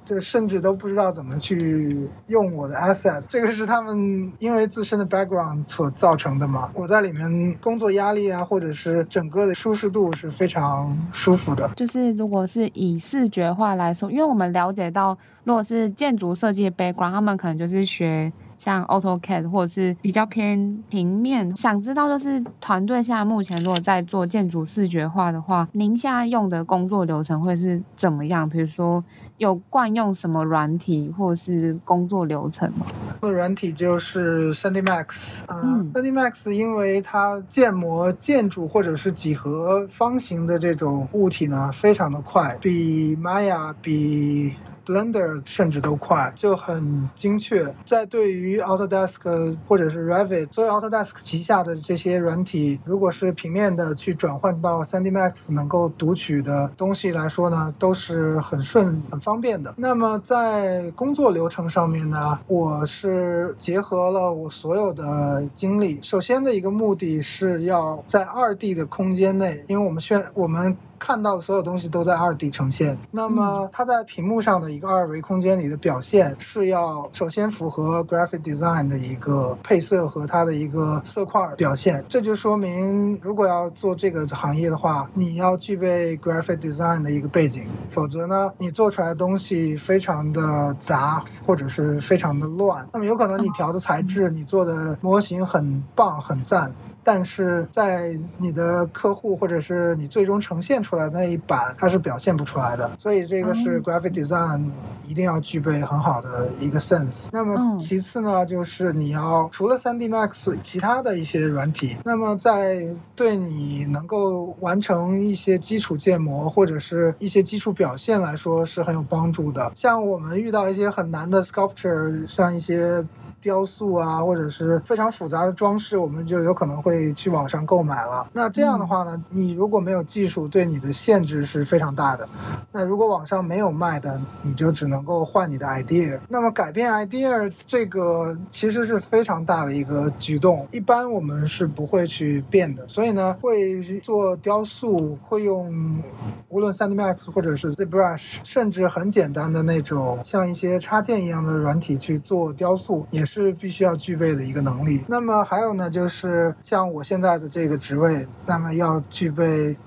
[0.06, 6.68] 就甚至都不知道怎么去用我的 asset，这个是他们因为自身的 background 所造成的嘛。
[6.74, 11.70] 我在里面工作压力啊，或者是整个的舒适度是非常舒服的。
[11.76, 18.34] 就是如果是以视觉化来说，因为我们了解到，如果是建筑设计的 background，他们可能就是学。
[18.60, 28.48] 像 AutoCAD 或者是比较偏平面，想知道就是团队现在目前如果在做建筑视觉化的话，您现在用的工作流程会是怎么样？
[28.48, 29.04] 比如说
[29.38, 32.86] 有惯用什么软体或者是工作流程吗？
[33.22, 44.54] 软体就是 3D Max，嗯，3D Max 因为它建模建筑或者是几何方形的这种物体呢，非常的快，比 Maya 比。
[44.90, 47.72] Blender 甚至都快，就很精确。
[47.86, 59.76] 在对于 Autodesk 或者是 Revit，所以 Autodesk 旗下的这些软体，如果是平面的去转换到 3D Max 能够读取的东西来说呢，都是很顺、很方便的。
[59.78, 66.00] 那么在工作流程上面呢，我是结合了我所有的经历。
[66.02, 70.76] 首先的一个目的是要在 2D 的空间内，因为我们现我们。
[71.00, 96.72] 看到的所有东西都在二 D 呈现，那么它在屏幕上的一个二维空间里的表现是要首先符合 graphic design 的一个配色和它的一个色块表现，这就说明如果要做这个行业的话，你要具备 graphic design 的一个背景，否则呢，你做出来的东西非常的杂或者是非常的乱，那么有可能你调的材质，你做的模型很棒很赞。
[97.04, 102.90] 但是在你的客户或者是你最终呈现出来的那一版，它是表现不出来的。
[103.00, 104.70] 所以这个是 graphic design
[105.06, 107.28] 一定要具备很好的一个 sense。
[107.32, 119.72] 那么其次呢，就是你要除了 3D Max，其他的一些软体，那么在对你能够完成一些基础建模或者是一些基础表现来说是很有帮助的。
[119.76, 123.06] 像我们遇到一些很难的 sculpture，像一些。
[123.42, 128.28] 雕塑啊，或者是非常复杂的装饰，我们就有可能会去网上购买了。
[128.34, 132.28] 那这样的话呢，你如果没有技术，对你的限制是非常大的。
[132.72, 136.20] 那如果网上没有卖的，你就只能够换你的 idea。
[136.28, 142.88] 那么改变 idea 这个其实是非常大的一个举动，一般我们是不会去变的。
[142.88, 146.02] 所以呢，会做雕塑，会用
[146.50, 155.04] 无论 3D Max 或者是 ZBrush，甚至很简单的那种像一些插件一样的软体去做雕塑，也是必须要具备的一个能力。
[155.08, 159.78] 那么还有呢，就是像我现在的这个职位，那么要具备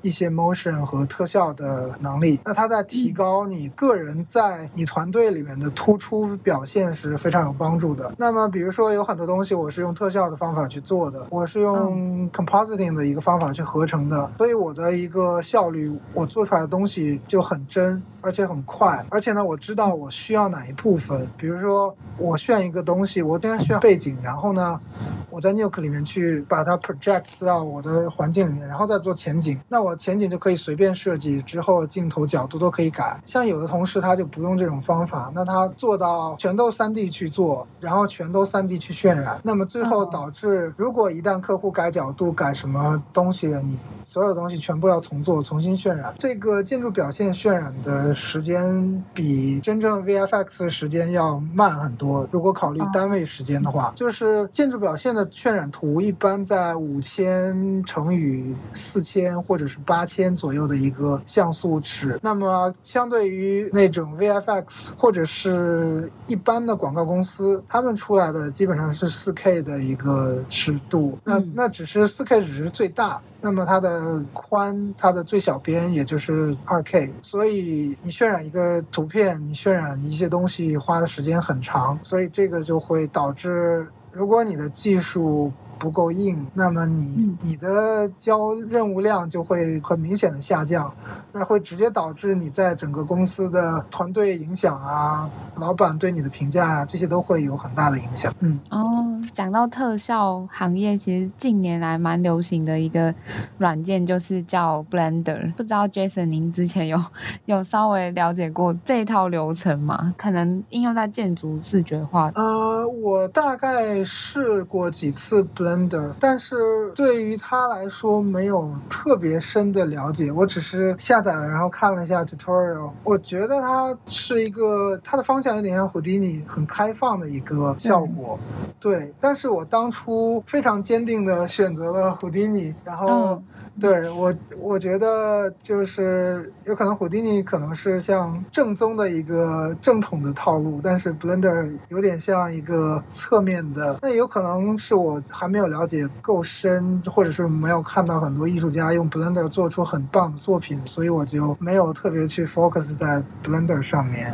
[0.00, 2.40] 一些 motion 和特效的能力。
[2.42, 8.10] 那它在提高你个人在你团队里面的突出表现是非常有帮助的。
[8.16, 18.02] 那么比如说有很多东西我是用特效的方法去做的，我是用 compositing 的一个方法去合成的，所以我的一个效率，我做出来的东西就很真。
[18.22, 21.24] 而且很快，而且呢，我知道我需要哪一部分。
[21.36, 24.80] 比如说，我炫一个东西，我当然需要背景，然后呢，
[25.28, 29.60] 我在 Nuke 里面去把它 project 到我的环境里面，然后再做前景。
[29.68, 33.20] 那我前景就可以随便设计，之后镜头角度都可以改。
[33.26, 46.14] 像有的同事他就不用这种方法，那他做到全都 3D 去做，然后全都 3D 去渲染，那么最后导致，如果一旦客户改角度、改什么东西，你所有东西全部要重做、重新渲染。
[46.18, 48.14] 这个建筑表现渲染的。
[48.14, 52.28] 时间比真正 VFX 时间要慢很多。
[52.30, 62.18] 如果考虑单位时间的话，就是建筑表现的渲染图一般在五千乘以四千或者是八千左右的一个像素尺。
[62.22, 71.18] 那么相对于那种 VFX 或者是一般的广告公司，他们出来的基本上是四 K 的一个尺度。
[71.24, 73.20] 那那只是四 K 只是最大。
[73.40, 90.92] 那么它的宽，它的最小边也就是二 K，所以你渲染一个图片，你渲染一些东西花的时间很长，所以这个就会导致，如果你的技术不够硬，那么你你的交任务量就会很明显的下降，
[91.32, 98.32] 那会直接导致你在整个公司的团队影响啊，老板对你的评价啊，这些都会有很大的影响。
[98.40, 99.02] 嗯，哦。
[99.34, 103.12] 讲到特效行业，其实近年来蛮流行的一个
[103.58, 105.52] 软件就是叫 Blender。
[105.54, 107.02] 不知道 Jason 您之前有
[107.46, 110.14] 有稍微了解过这套流程吗？
[110.16, 112.30] 可能应用在建筑视觉化。
[112.34, 116.56] 呃，我大概试过几次 Blender，但是
[116.94, 120.30] 对于他来说没有特别深的了解。
[120.30, 122.90] 我只是下载了，然后看了一下 tutorial。
[123.02, 128.38] 我觉得它是一个，它的方向有点像 Houdini，很开放的一个效果。
[128.60, 133.08] 嗯、对，但是我当初非常坚定的选择了 Houdini，然后。
[133.08, 133.44] 嗯
[133.78, 143.98] 对我，我觉得就是有可能，虎迪尼可能是像正宗的一个正统的套路，但是 Blender 有点像一个侧面的。
[144.00, 154.32] 那有可能是我还没有了解够深，或者是没有看到很多艺术家用 Blender 做出很棒的作品，所以我就没有特别去 focus 在 Blender 上面。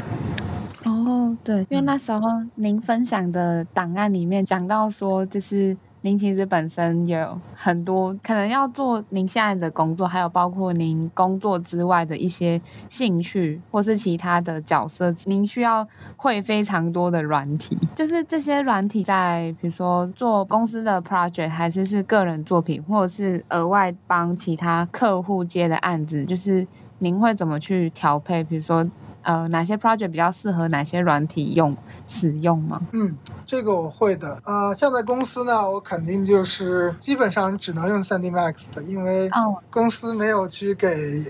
[0.84, 2.20] 哦，对，因为那时候
[2.54, 5.76] 您分享的档案里面讲到说，就是。
[6.04, 15.86] 您其实本身有很多可能要做您现在的工作，还有包括您工作之外的一些兴趣或是其他的角色，您需要
[16.16, 17.78] 会非常多的软体。
[17.94, 26.66] 就是这些软体在比如说做公司的 project，还是是个人作品，或者是额外帮其他客户接的案子，就是
[26.98, 28.42] 您会怎么去调配？
[28.42, 28.84] 比如说。
[29.22, 31.76] 呃，哪些 project 比较适合哪些软体用
[32.08, 32.80] 使用吗？
[32.92, 33.16] 嗯，
[33.46, 34.40] 这个我会的。
[34.44, 39.30] 呃，像在公司呢，我肯定就是基本上只能用 3D Max 的，因为
[39.70, 41.24] 公司没有去给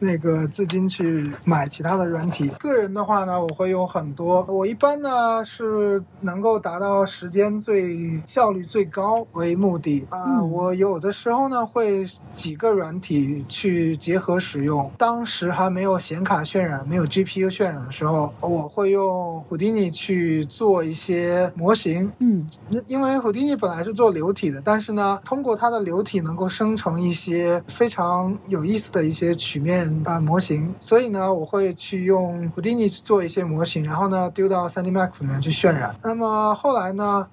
[0.00, 2.48] 那个资金去买其他的软体。
[2.58, 4.44] 个人的话呢，我会用很多。
[4.48, 10.18] 我一般呢是能够达到时间最效率最高为目的啊。
[10.18, 14.90] 呃嗯、我有的时候呢会几个软体去结合使用。
[14.98, 17.27] 当时还没有显卡渲染，没有 G。
[17.28, 22.10] P U 渲染的时候，我会用 Houdini 去做一些模型。
[22.20, 22.48] 嗯，
[22.86, 35.94] 因为 Houdini 本来是做流体的，但是呢，通过它的流体能够生成一些非常有意思的一些曲面的模型，所以呢，我会去用 Houdini 去做一些模型，然后呢，丢到 3D Max 里面去渲染。
[36.02, 37.26] 那么后来呢，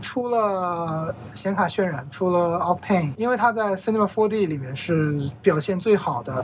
[0.00, 6.42] 出了显卡渲染，出了 Octane，因为它在 Cinema 4D 里面是表现最好的，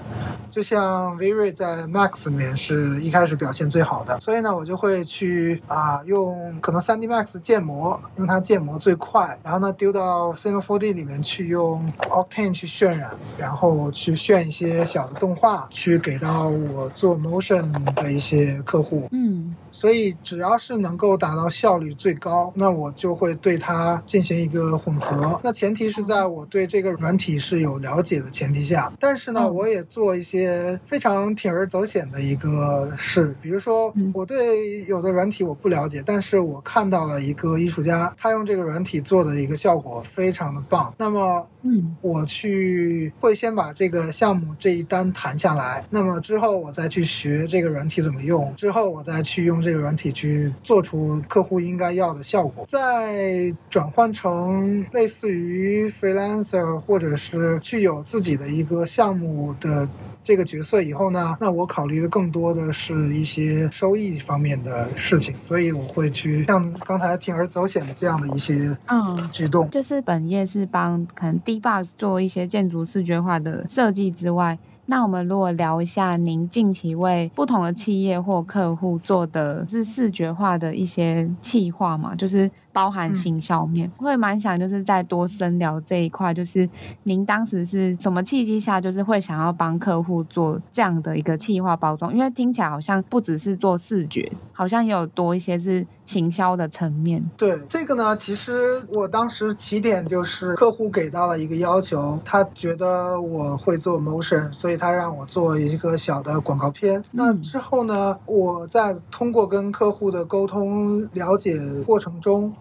[0.51, 2.89] 就像 V-Ray 在 Max 里面是。
[2.99, 19.09] 一开始表现最好的，所以呢，我就会去啊用可能 3D Max 建模，用它建模最快，然后呢丢到 Cinema 4D 里面去用 Octane 去渲染，然后去渲一些小的动画，去给到我做 motion 的一些客户。
[19.12, 19.55] 嗯。
[19.81, 25.41] 所以只要是能够达到效率最高，那我就会对它进行一个混合。
[25.43, 28.93] 那前提是在我对这个软体是有了解的前提下。
[29.01, 40.93] 但是呢，我也做一些非常铤而走险的一个事，比如说我对有的软体我不了解，但是我看到了一个艺术家，他用这个软体做的一个效果非常的棒。
[40.99, 49.70] 那么，嗯，我去会先把这个项目这一单谈下来，那么之后我再去学这个软体怎么用，之后我再去用这个。
[49.71, 59.89] 这个软体去做出客户应该要的效果，再转换成类似于 freelancer 或者是具有自己的一个项目的
[60.25, 74.59] 这个角色以后呢，那我考虑的更多的是一些收益方面的事情，所以我会去像刚才铤而走险的这样的一些嗯举动，嗯，就是本业是帮可能 D-BOX 做一些建筑视觉化的设计之外。
[74.91, 82.51] 那我们如果聊一下您近期为不同的企业或客户做的是视觉化的一些企划嘛，就是。
[82.73, 86.68] 包含行销面，嗯、会蛮想就是再多深聊这一块，就是
[87.05, 92.14] 您当时是什么契机下，就是会想要帮客户做这样的一个企划包装？
[92.14, 97.23] 因为听起来好像不只是做视觉，好像也有多一些是行销的层面。
[97.37, 107.01] 对这个呢，其实我当时起点就是客户给到了一个要求，他觉得我会做 motion，所以他让我做一个小的广告片。
[107.01, 112.53] 嗯、那之后呢，我在通过跟客户的沟通了解过程中。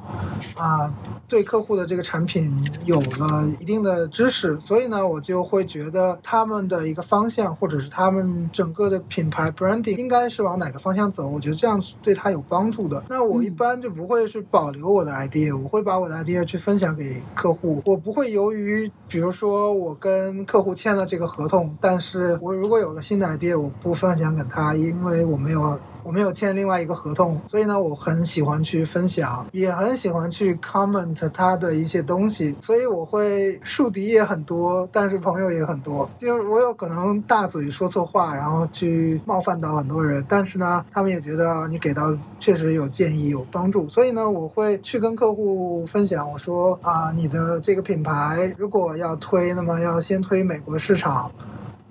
[0.55, 0.93] 啊，
[1.27, 2.51] 对客户的这个产品
[2.83, 13.03] 有了一定的知识，所以呢，我就会觉得他们的一个方向，或者是他们整个的品牌 branding 应该是往哪个方向走，我觉得这样是对他有帮助的。
[13.07, 17.81] 那我一般就不会去保留我的 idea，我会把我的 idea 去分享给客户。
[17.85, 25.79] 我不会由于，比如说我跟客户签了这个合同，但是我如果有了新的 idea，我不分享给他，因为我没有。
[26.03, 51.29] 我没有签另外一个合同，所以呢，我很喜欢去分享，也很喜欢去 comment 他的一些东西，所以我会树敌也很多，但是朋友也很多，因为我有可能大嘴说错话，然后去冒犯到很多人，但是呢，他们也觉得你给到确实有建议有帮助，所以呢，我会去跟客户分享，我说啊，你的这个品牌如果要推，那么要先推美国市场。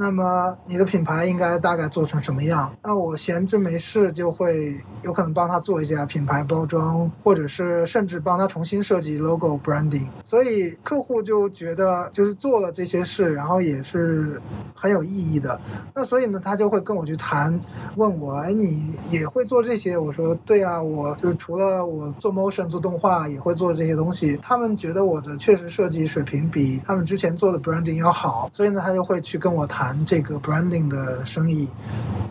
[0.01, 2.73] 那么你的品牌应该大概做成什么样？
[2.85, 10.07] 那我闲着没事就会有可能帮他做一下品牌包装，或者是甚至帮他重新设计 logo branding。
[10.25, 14.41] 所以客户就觉得就是做了这些事，然后也是
[14.73, 15.61] 很有意义的。
[15.93, 17.61] 那所以呢，他就会跟我去谈，
[17.97, 19.99] 问我，哎，你也会做这些？
[19.99, 24.39] 我说，对啊，我就除了我做 motion 做动画，也会做这些东西。
[24.41, 29.88] 他们觉得我的确实设计水平比他们之前做的 branding 要好，所以呢，他就会去跟我谈。
[30.05, 31.69] 这个 branding 的生意，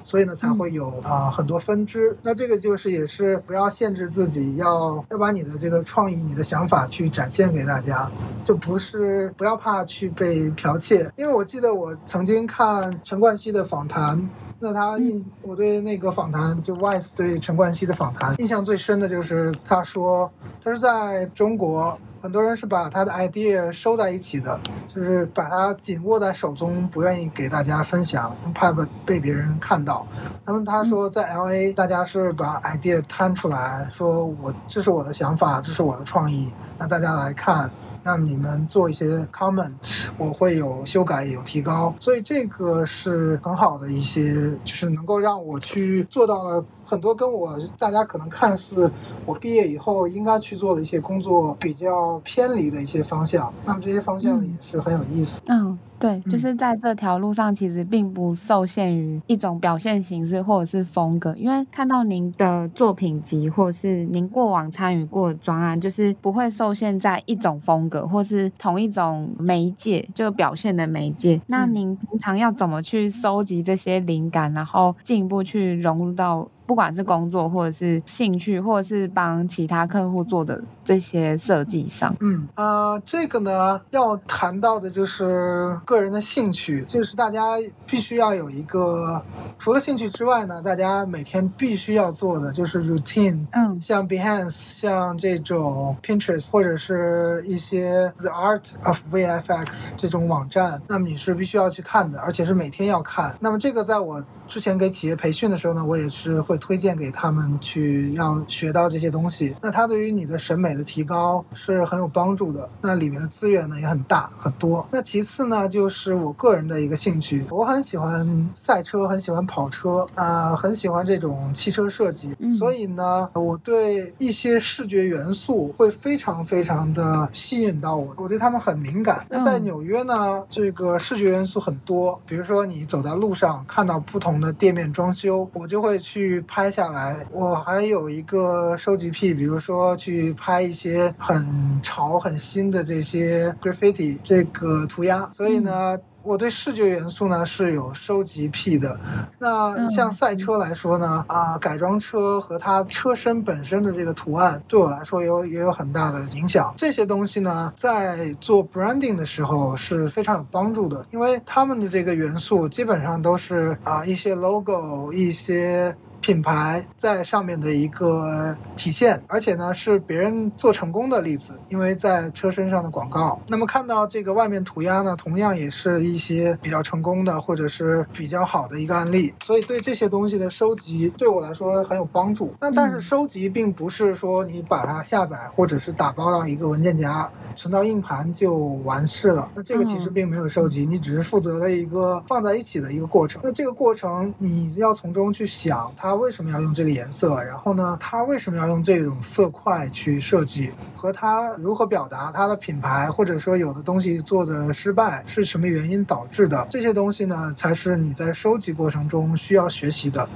[0.04, 2.18] 所以呢才会有啊、呃、很多分支。
[2.22, 8.10] 那这个就是也是不要限制自己，要要把你的这个创意、你的想法去展现给大家，
[8.44, 11.12] 就不是不要怕去被剽窃。
[11.16, 14.30] 因为我记得我曾经看陈冠希的访谈，
[14.60, 20.32] 那他印我对那个访谈就 Wise 对陈冠希的访谈印象最深的就是他说
[20.64, 21.98] 他是在中国。
[22.28, 30.06] 很多人是把他的 idea 收在一起的，就是把它紧握在手中，不愿意给大家分享，怕被被别人看到。
[30.44, 37.72] 那么他说，在 LA，大家是把 idea 摊出来，说我这是我的想法，这是我的创意，那大家来看。
[38.04, 39.74] 那你们做一些 comment，
[40.18, 48.90] 我会有修改，有提高，所以这个是很好的一些，就是能够让我去做到了很多跟我大家可能看似
[49.26, 53.54] 我毕业以后应该去做的一些工作比较偏离的一些方向。
[53.66, 55.42] 那么这些方向也是很有意思。
[55.48, 55.78] 嗯。
[56.00, 71.42] 对，就是在这条路上，其实并不受限于一种表现形式或者是风格，因为看到您的作品集，或是您过往参与过的专案，就是不会受限在一种风格或是同一种媒介，就表现的媒介。
[71.48, 76.48] 那您平常要怎么去收集这些灵感，然后进一步去融入到？
[76.68, 87.54] 不管是工作，或者是兴趣，或者是帮其他客户做的这些设计上，嗯，呃，这个呢，要谈到的就是个人的兴趣，就是大家
[87.86, 89.22] 必须要有一个，
[89.58, 103.36] 除了兴趣之外呢，大家每天必须要做的就是 routine，嗯，像 Behance，像这种 Pinterest，或者是一些 The Art of VFX 这种网站，那么你是必须要去看的，而且是每天要看。
[103.40, 109.54] 那么这个在我之前给企业培训的时候呢，我也是会推荐给他们去要学到这些东西。
[109.62, 112.70] 那它对于你的审美的提高是很有帮助的。
[112.82, 114.88] 那里面的资源呢也很大很多。
[114.90, 122.34] 那其次呢，就是我个人的一个兴趣，我很喜欢赛车，很喜欢跑车啊、呃，很喜欢这种汽车设计。
[122.40, 129.26] 嗯、所以呢，我对一些视觉元素会非常非常的吸引到我，我对他们很敏感。
[129.30, 134.37] 那在纽约呢，这个视觉元素很多，比如说你走在路上看到不同。
[134.40, 137.26] 的店面装修，我就会去拍下来。
[137.32, 145.30] 我还有一个收集癖，比如说去拍一些很潮、很新的这些 graffiti 这个涂鸦。
[145.34, 145.98] 所以呢。
[146.28, 149.00] 我对视觉元素呢是有收集癖的。
[149.40, 156.74] 那像赛车来说呢，啊、呃，改装车和它车身本身的这个图案，对我来说有也有很大的影响。
[156.76, 165.96] 这些东西呢，在做 branding 的时候是非常有帮助的，因为他们的这个元素基本上都是啊、呃、一些 logo 一些。
[166.20, 173.40] 品牌在上面的一个体现，而且呢是别人做成功的例子，因为在车身上的广告。
[173.48, 179.34] 那么看到这个外面涂鸦呢，同样也是一些比较成功的或者是比较好的一个案例。
[179.46, 182.54] 所以对这些东西的收集对我来说很有帮助。
[182.60, 189.50] 那但是收集并不是说你把它下载或者是打包到一个文件夹，存到硬盘就完事了。
[189.56, 193.40] 那这个其实并没有收集，你只是负责了一个放在一起的一个过程。
[193.44, 196.07] 那这个过程你要从中去想它。
[196.08, 197.44] 他为什么要用这个颜色？
[197.44, 200.72] 然后呢，他为什么要用这种色块去设计？
[200.96, 206.66] 和他如何表达他的品牌，或者说有的东西做的失败是什么原因导致的？
[206.70, 210.30] 这些东西呢，才是你在收集过程中需要学习的。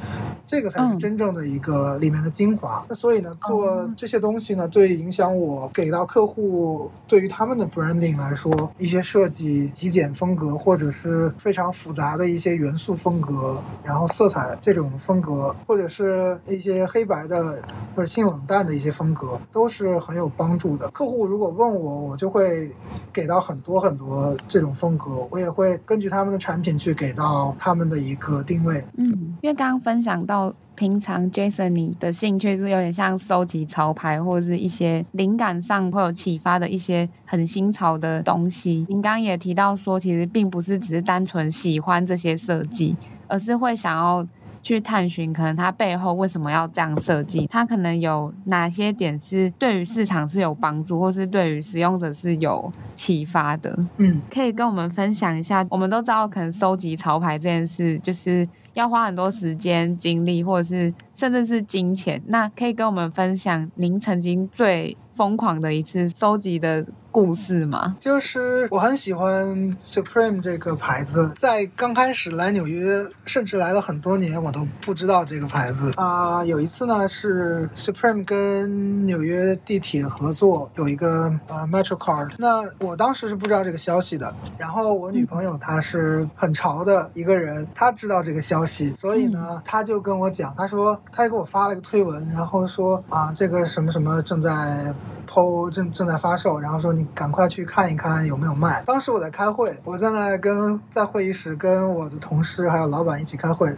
[0.45, 2.86] 这个才是真正的一个里面的精华。
[2.89, 15.55] 那所以呢，做这些东西呢，对影响我给到客户，对于他们的 branding 来说，一些设计极简风格，或者是非常复杂的一些元素风格，然后色彩这种风格。
[15.66, 17.62] 或者是一些黑白的
[17.95, 20.89] 或者性冷淡的一些风格，都是很有帮助的。
[20.89, 22.72] 客户如果问我，我就会
[23.14, 28.84] 给到很多很多这种风格，我也会根据他们的产品去给到他们的一个定位。
[28.97, 29.07] 嗯，
[29.41, 30.53] 因为刚刚分享到。
[30.74, 38.84] 平常 Jason 你的兴趣是有点像收集潮牌，或者是一些灵感上会有启发的一些很新潮的东西。
[38.89, 42.95] 您刚刚也提到说，其实并不是只是单纯喜欢这些设计，
[43.28, 44.26] 而是会想要
[44.64, 53.78] 去探寻，可能它背后为什么要这样设计，它可能有哪些点是对于市场是有帮助，或是对于使用者是有启发的。
[53.97, 55.66] 嗯，可以跟我们分享一下。
[55.70, 58.47] 我们都知道，可能收集潮牌这件事，就是。
[58.74, 62.19] 要花很多时间、精力，或者是甚至是金钱。
[62.26, 67.95] 那可以跟我们分享您曾经最疯狂的一次收集的故事吗？
[67.99, 76.45] 就是我很喜欢 Supreme 这个牌子，在刚开始来纽约，甚至来了很多年，我都不知道这个牌子啊、呃。
[76.47, 82.32] 有一次呢，是 Supreme 跟纽约地铁合作，有一个呃 MetroCard。
[82.39, 84.34] 那我当时是不知道这个消息的。
[84.57, 94.93] 然后我女朋友她是很潮的一个人，她知道这个消息，所以呢，她就跟我讲，她说他还给我发了个推文，然后说啊，这个什么什么正在。
[95.32, 98.84] PO 正正在发售，然后说你赶快去看一看有没有卖。
[98.86, 103.73] 当时我在开会，我在那跟在会议室跟我的同事还有老板一起开会，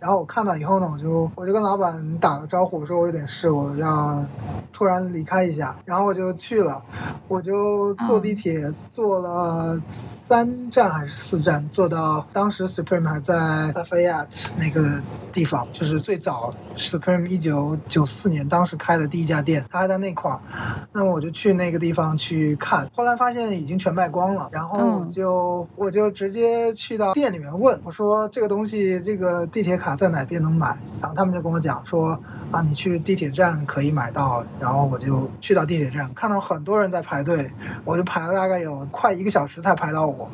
[0.00, 4.20] 然后我看到以后呢，我就我就跟老板打个招呼，我说我有点事，我要
[4.72, 6.82] 突然离开一下，然后我就去了，
[7.28, 13.34] 我就坐地铁坐了三站还是四站，坐到当时 Supreme 还在
[13.74, 15.00] Lafayette 那个
[15.32, 20.40] 地方，就是最早 Supreme 一九九四年当时开的第一家店，它还在那块儿。
[20.96, 30.74] 那么我就去那个地方去看，后来发现已经全卖光了，然后我就、嗯、我就直接去到店里面问，我说这个东西这个地铁卡在哪边能买？
[30.98, 32.18] 然后他们就跟我讲说
[32.50, 34.42] 啊，你去地铁站可以买到。
[34.58, 37.50] 然后我就去到地铁站，看到很多人在排队，
[37.84, 40.26] 我就排了大概有快一个小时才排到我。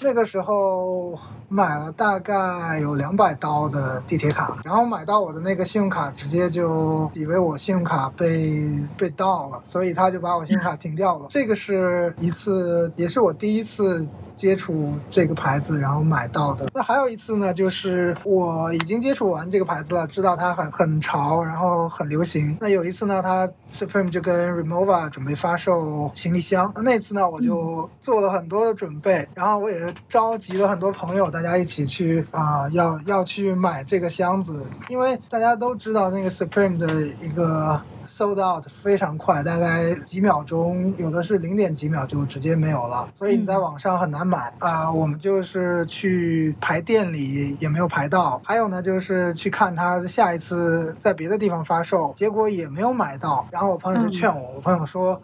[0.00, 1.16] 那个时候。
[1.52, 11.26] 买了大概有两百刀的地铁卡，然后买到我的那个信用卡，直接就以为我信用卡被被盗了，所以他就把我信用卡停掉了。
[11.28, 14.08] 这个是一次，也是我第一次。
[14.40, 16.66] 接触这个牌子，然后买到的。
[16.72, 22.56] 那还有一次呢，就是我已经接触完这个牌子了，知道它很很潮，然后很流行。
[22.58, 26.72] 那有一次呢，它 Supreme 就跟 Rimowa 准备发售行李箱。
[26.74, 36.86] 那那次呢，我就做了很多的准备，然后我也召集了很多朋友，大家一起去啊、要要去买这个箱子，因为大家都知道那个 Supreme 的
[37.22, 37.78] 一个。
[38.10, 44.92] Sold out 非常快，大概几秒钟，有的是零点几秒就直接没有了，所以你在网上很难买啊、呃。
[44.92, 53.46] 我们就是去排店里也没有排到，还有呢就是去看他下一次在别的地方发售，结果也没有买到。
[53.52, 55.22] 然后我朋友就劝我，我朋友说：“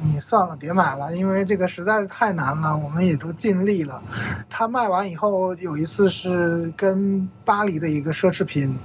[0.00, 4.00] 你算了，别买了，因为这个实在是太难了。”我们也都尽力了。
[4.48, 8.78] 他卖完以后，有一次是跟巴黎的一个奢侈品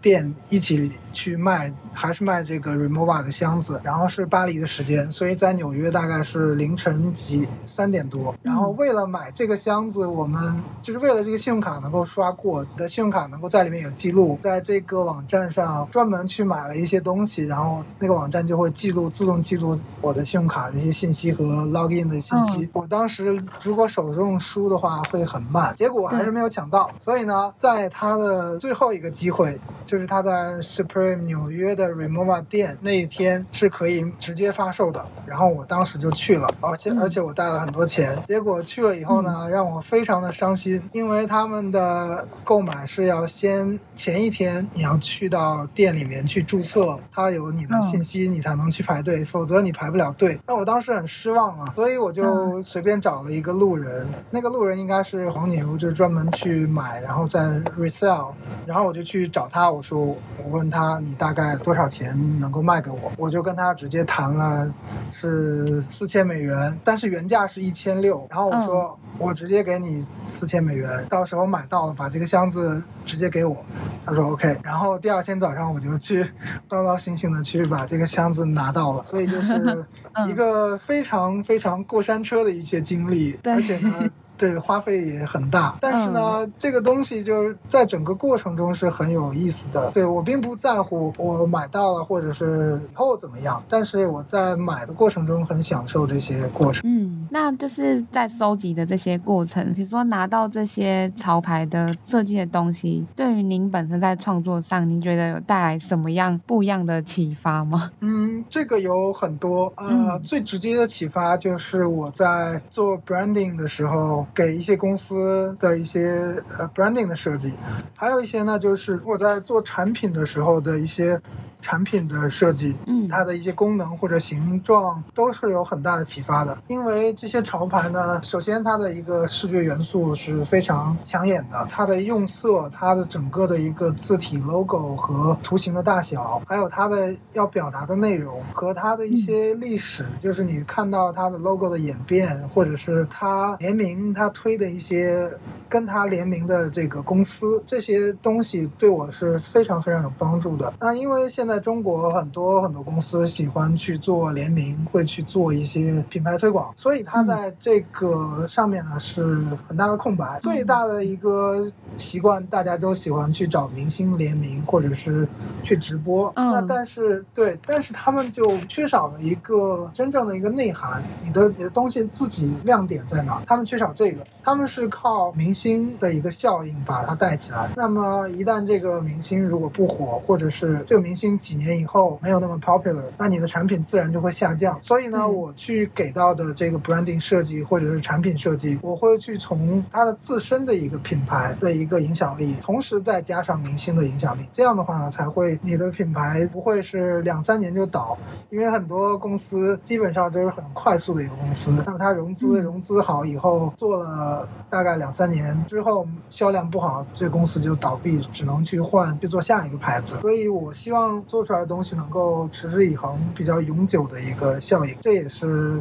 [0.00, 2.93] 店一起去卖，还是卖这个。
[2.94, 8.32] Rimowa 的箱子，然后是巴黎的时间，所以在纽约大概是凌晨几三点多。
[8.40, 10.40] 然后为了买这个箱子，我们
[10.80, 22.68] 就是为了这个信用卡能够刷过，的信用卡能够在里面有记录，在这个网站上专门去买了一些东西，然后那个网站就会记录，自动记录我的信用卡的一些信息和 login 的信息。
[22.74, 26.88] 我当时如果手动输的话会很慢，结果我还是没有抢到。
[27.00, 32.73] 所以呢，在他的最后一个机会，就是他在 Supreme 纽约的 Remova 店。
[32.80, 50.38] 那一天是可以直接发售的，然后我当时就去了，而且而且我带了很多钱，结果去了以后呢，让我非常的伤心，因为他们的购买是要先前一天你要去到店里面去注册，他有你的信息，你才能去排队，否则你排不了队。
[50.46, 57.40] 那我当时很失望啊，所以我就随便找了一个路人，那个路人应该是黄牛，就是专门去买，然后再
[57.78, 58.32] resell，
[58.66, 60.16] 然后我就去找他，我说我
[60.50, 62.84] 问他你大概多少钱能够卖。
[62.84, 64.70] 给我，我就跟他直接谈了，
[65.10, 68.26] 是四千美元，但是原价是一千六。
[68.28, 73.56] 然后我说，我直接给你四千美元，到时候买到了，把这个箱子直接给我。
[74.04, 74.58] 他说 OK。
[74.62, 76.22] 然后第二天早上我就去
[76.68, 79.02] 高高兴兴的去把这个箱子拿到了。
[79.08, 79.86] 所以就是
[80.28, 84.10] 一个非常非常过山车的一些经历， 而且呢。
[84.36, 85.76] 对，花费也很大。
[85.80, 89.90] 但是呢，嗯、这个东西就是在整个过程中是很有意思的。
[89.92, 96.82] 对，我并不在乎我买到了或者是以后怎么样，但是我在买的过程中很享受这些过程。
[96.84, 107.90] 嗯，那就是在收集的这些过程，比如说拿到这些潮牌的设计的东西，对于您本身在创作上，您觉得有带来什么样不一样的启发吗？
[108.00, 109.72] 嗯，这个有很多。
[109.76, 117.52] 呃，嗯、最直接的启发就是我在做 branding 的时候，给一些公司的一些呃 branding 的设计，
[117.96, 121.20] 还有一些呢，就是我在做产品的时候的一些。
[121.64, 126.58] 产品的设计，嗯，它的一些功能或者形状都是有很大的启发的。
[126.66, 145.32] 因为这些潮牌呢，首先它的一个视觉元素是非常抢眼的，它的用色、它的整个的一个字体 logo 和图形的大小，还有它的要表达的内容和它的一些历史，嗯、就是你看到它的 logo 的演变，或者是它联名它推的一些
[145.66, 150.70] 跟它联名的这个公司，这些东西对我是非常非常有帮助的。
[150.78, 151.53] 那因为现在。
[151.54, 160.40] 在中国，很多很多公司喜欢去做联名，会去做一些品牌推广，所以它在这个上面呢是很大的空白。
[160.42, 161.64] 最大的一个
[161.96, 165.28] 习惯，大家都喜欢去找明星联名，或者是
[165.62, 166.32] 去直播。
[166.34, 171.00] 那但是对，但是他们就缺少了一个真正的一个内涵。
[171.22, 173.40] 你的你的东西自己亮点在哪？
[173.46, 177.70] 他们缺少这个，他们是靠明星的一个效应把它带起来。
[177.76, 181.38] 那么一旦这个明星如果不火，或者是这个明星。
[181.44, 184.78] 几年以后没有那么 popular，那你的产品自然就会下降。
[184.80, 194.46] 所以呢，嗯、我去给到的这个 branding 设计或者是产品设计，我会去从它的自身的一个品牌的一个影响力，同时再加上明星的影响力。
[194.54, 198.16] 这样的话呢，才会你的品牌不会是两三年就倒。
[198.48, 210.16] 因为很多公司基本上都是很快速的一个公司，那么它融资融资好以后，做了大概两三年之后销量不好，这公司就倒闭，只能去换去做下一个牌子。
[210.20, 211.22] 所以我希望。
[211.26, 215.80] 做出来的东西能够持之以恒、比较永久的一个效应，这也是，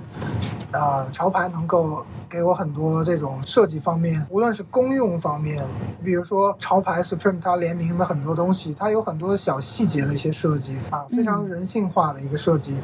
[0.72, 5.64] 呃，潮牌能够给我很多这种设计方面，无论是公用方面，
[6.04, 12.78] 比如说潮牌 Supreme 它联名的很多东西，它有很多小细节的一些设计啊，非常人性化的一个设计，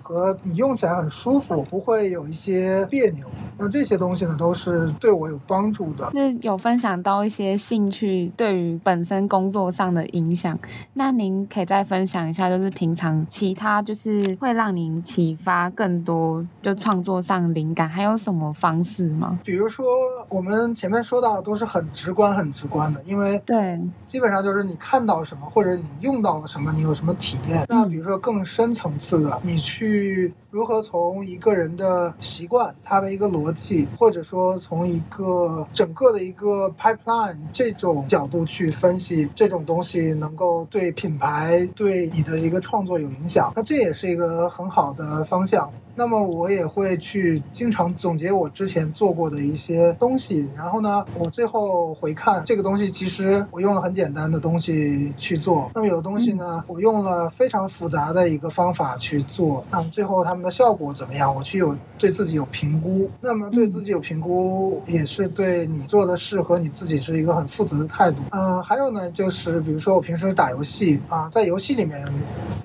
[0.00, 3.26] 和你用起来很舒服，不会有一些别扭。
[3.56, 6.10] 那这些东西呢，都是对我有帮助的。
[6.12, 10.58] 那有分享到一些兴趣对于本身工作上的影响，
[10.94, 19.38] 那您可以再分享一下，就是平常其他就是会让您启发更多就创作上灵感，还有什么方式吗？
[19.42, 19.86] 比如说
[20.28, 27.64] 我们前面说到的都是很直观、很直观的，因为对，基本上就是你看到什么或者你用到了什么，你有什么体验。
[27.68, 30.32] 那比如说更深层次的，你去。
[30.54, 45.68] 如何从一个人的习惯，他的一个逻辑，或者说从一个整个的一个 pipeline 这种角度去分析这种东西，能够对品牌、对你的一个创作有影响，那这也是一个很好的方向。
[45.96, 55.70] 那么我也会去经常总结我之前做过的一些东西，然后呢，我最后回看这个东西，其实我用了很简单的东西去做。
[55.72, 59.64] 那么有的东西呢，我用了非常复杂的一个方法去做。
[59.70, 61.34] 那么最后他们的效果怎么样？
[61.34, 63.10] 我去有对自己有评估。
[63.20, 68.18] 那么对自己有评估，也是对你做的事和你自己是一个很负责的态度。
[68.30, 72.06] 嗯、呃，还有呢，就是比如说我平时打游戏啊，在游戏里面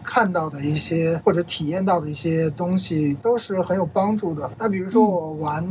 [0.03, 2.89] 看到的一些或者体验到的一些东西。
[3.21, 4.49] 都是很有帮助的。
[4.57, 5.63] 那比如说，我玩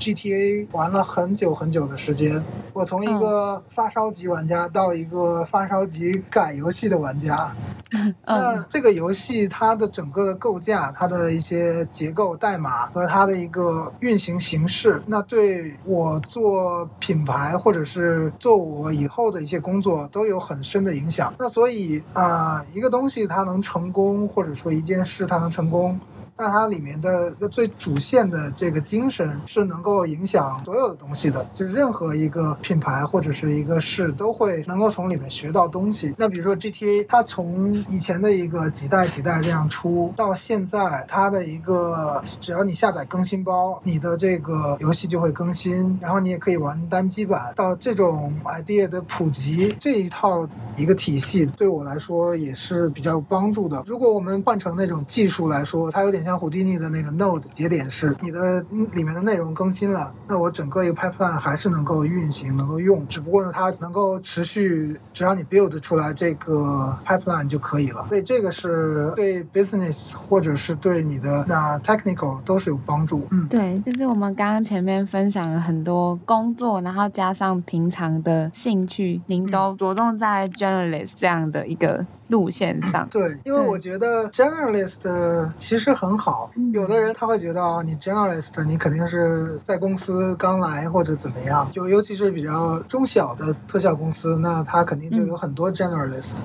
[0.00, 7.54] GTA 玩了很久很久的时间，我从一个发烧级玩家到一个发烧级改游戏的玩家。
[8.26, 21.32] 那这个游戏它的整个的构架、它的的一些结构、代码和它的一个运行形式，那对我做品牌或者是做我以后的一些工作都有很深的影响。
[21.38, 25.98] 那所以啊、一个东西它能成功，或者说一件事它能成功。
[26.42, 36.12] 那它里面的最主线的这个精神是能够影响所有的东西的，就是任何一个品牌或者是一个事都会能够从里面学到东西。
[36.18, 47.52] 那比如说 GTA，它从以前的一个几代几代这样出到现在，它的一个只要你下载更新包，你的这个游戏就会更新，然后你也可以玩单机版。
[47.54, 50.44] 到这种 idea 的普及，这一套
[50.76, 53.84] 一个体系对我来说也是比较有帮助的。
[53.86, 56.31] 如果我们换成那种技术来说，它有点像。
[56.32, 68.06] 像胡迪尼的那个 Node 节点是，你的里面的内容更新了，那我整个一个 pipeline 还是能够运行，能够用，只不过呢，它能够持续，只要你 build 出来这个 pipeline 就可以了。
[68.08, 73.26] 所以这个是对 business 或者是对你的那 technical 都是有帮助。
[73.30, 82.02] 嗯，对，就是我们刚刚前面分享了很多工作，然后加上平常的兴趣，您都着重在 journalist 这样的一个。
[82.32, 86.50] 路线上，对，因为我觉得 generalist 其实很好。
[86.72, 96.36] 有的人他会觉得啊，你 generalist，你肯定是在公司刚来或者怎么样，就尤其是比较中小的特效公司，那他肯定就有很多 generalist。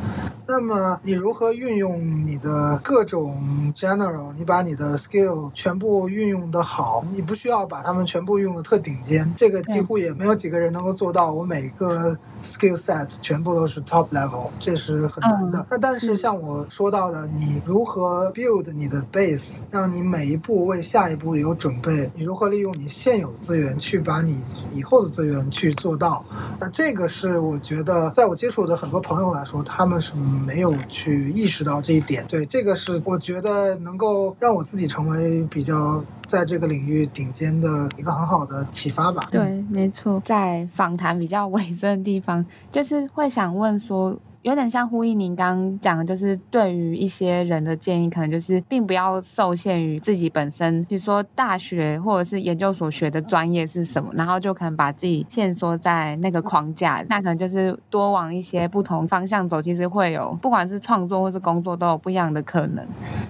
[0.50, 4.34] 那么你如何运用你的各种 general？
[4.36, 11.32] 你把你的 skill 全部运用的好，你不需要把他们全部用的特顶尖，这个几乎也没有几个人能够做到。
[11.34, 15.66] 我每个 skill set 全部都是 top level，这是很难的。
[15.80, 22.10] 但是像我说到的，你如何 build 你的 base，让你每一步为下一步有准备？
[22.16, 26.24] 你如何利用你现有的资源去把你以后的资源去做到？
[26.60, 32.26] 那这个是我觉得，在我接触的很多朋友来说，他们是没有去意识到这一点。
[32.28, 39.28] 对，这个是我觉得能够让我自己成为比较在这个领域顶尖的一个很好的启发吧。
[39.32, 44.18] 对，没错，在访谈比较 尾声的地方，就是会想问说。
[44.44, 62.88] 有点像呼应您刚刚讲的，就是对于一些人的建议，可能就是并不要受限于自己本身，比如说大学或者是研究所学的专业是什么，然后就可能把自己限缩在那个框架，那可能就是多往一些不同方向走，其实会有不管是创作或是工作都有不一样的可能。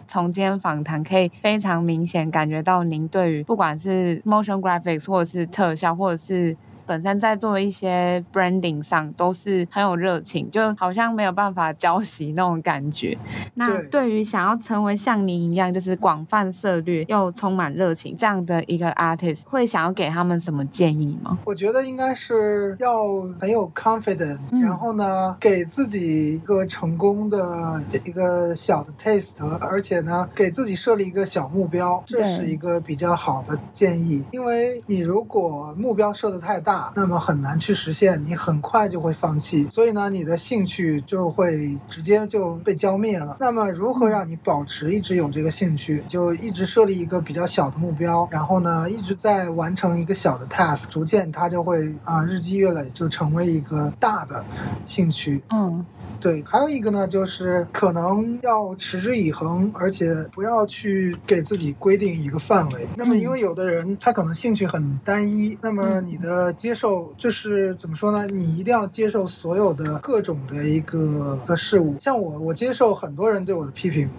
[0.07, 6.55] 从今天访谈可以非常明显感觉到您对于不管是 motion graphics 或者是特效或者是。
[6.87, 13.17] 本身在做一些 branding 上都是很有热情，就好像没有办法浇熄那种感觉。
[13.55, 21.37] 那对于想要成为像您一样，就是广泛涉猎又充满热情这样的一个 artist，会想要给他们什么建议吗？
[21.45, 23.03] 我觉得应该是要
[23.39, 34.23] 很有 confidence，嗯，然后呢，给自己一个成功的一个小的 taste，而且呢，给自己设立一个小目标，这是一个比较好的建议。
[34.31, 43.37] 因为你如果目标设的太大，那么很难去实现，你很快就会放弃，所以呢，你的兴趣就会直接就被浇灭了。
[43.39, 46.03] 那么如何让你保持一直有这个兴趣？
[46.07, 54.43] 就一直设立一个比较小的目标，然后呢，一直在完成一个小的 task，逐渐它就会啊日积月累，就成为一个大的
[54.85, 55.41] 兴趣。
[55.51, 55.85] 嗯。
[56.19, 62.87] 对，还有一个呢，就是可能要持之以恒，而且不要去给自己规定一个范围。
[62.95, 68.27] 那么，因为有的人他可能兴趣很单一，那么你的接受就是怎么说呢？
[68.27, 71.95] 你一定要接受所有的各种的一个的事物。
[71.97, 74.09] 像我，我接受很多人对我的批评，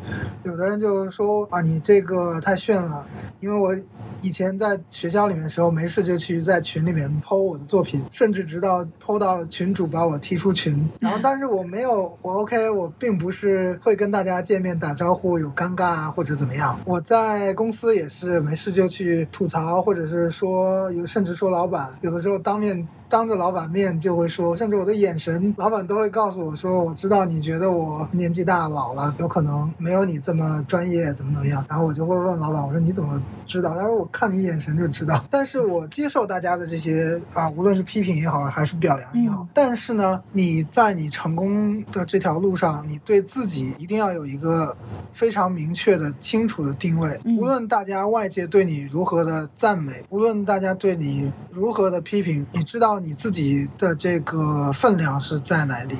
[0.45, 3.07] 有的人就说啊，你这个太炫了。
[3.41, 3.77] 因为我
[4.23, 10.89] 以前在学校里面的时候，没事就去在群里面 po 我的作品，甚至直到 po 到群主把我踢出群。
[11.01, 12.17] 然后，但是我没有。
[12.23, 16.81] 我 OK，我并不是会跟大家见面打招呼有尴尬啊或者怎么样。
[16.87, 22.87] 我在公司也是没事就去吐槽，或者是说有甚至说老板，有的时候当面。
[23.09, 31.65] 当着老板面就会说，甚至我的眼神，老板都会告诉我说，我知道你觉得我年纪大老了，有可能没有你这么专业，怎么怎么样。
[31.69, 33.75] 然后我就会问老板，我说你怎么知道？
[33.75, 35.25] 他说我看你眼神就知道。
[35.31, 39.47] 但是我接受大家的这些啊，无论是批评也好，还是表扬也好。
[39.55, 44.77] 但是呢，你在你成功的这条路上，你对自己一定要有一个
[45.13, 47.19] 非常明确的、清楚的定位。
[47.39, 52.98] 无论大家外界对你如何的赞美，无论大家对你如何的批评，你知道。
[52.99, 55.97] 你自己的这个分量是在哪里？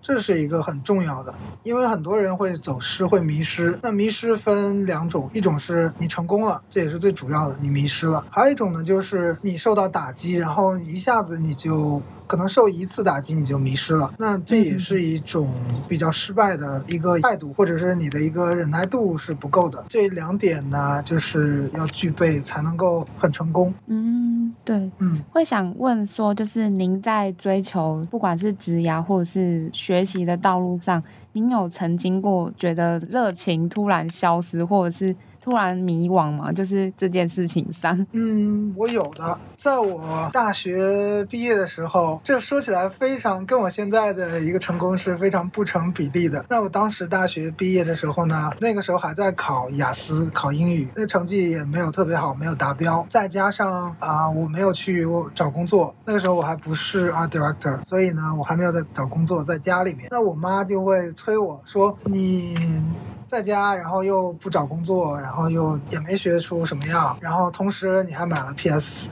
[0.00, 3.78] 这是一个很重要的，因为很多人会走失，会迷失。
[3.82, 12.00] 那迷失分两种，一种是你成功了，这也是最主要的，你迷失了；还有一种呢，就是你受到打击，然后一下子你就。
[12.26, 15.48] 可能受一次打击你就迷失了，那这也是一种
[15.88, 19.84] 比较失败的一个态度，或者是你的一个忍耐度是不够的。
[19.88, 23.72] 这两点呢，就是要具备才能够很成功。
[23.86, 31.02] 嗯，对，嗯，会想问说，就是您在追求不管是职涯或者是学习的道路上，
[31.32, 35.14] 您有曾经过觉得热情突然消失，或者是？
[35.46, 38.04] 突然迷惘嘛，就是这件事情上。
[38.10, 46.44] 嗯，我有的，在我大学毕业的时候，这说起来非常跟我现在的一个成功是非常不成比例的。
[46.48, 53.06] 那我当时大学毕业的时候呢，那个时候还在考雅思，考英语，那成绩也没有特别好，没有达标。
[53.08, 60.08] 再加上啊、我没有去我找工作，那个时候我还不是 art director，所以呢，我还没有在找工作，在家里面。
[60.10, 62.84] 那我妈就会催我说：“你。”
[63.26, 69.08] 在家，然后又不找工作，然后又也没学出什么样，然后同时你还买了 PS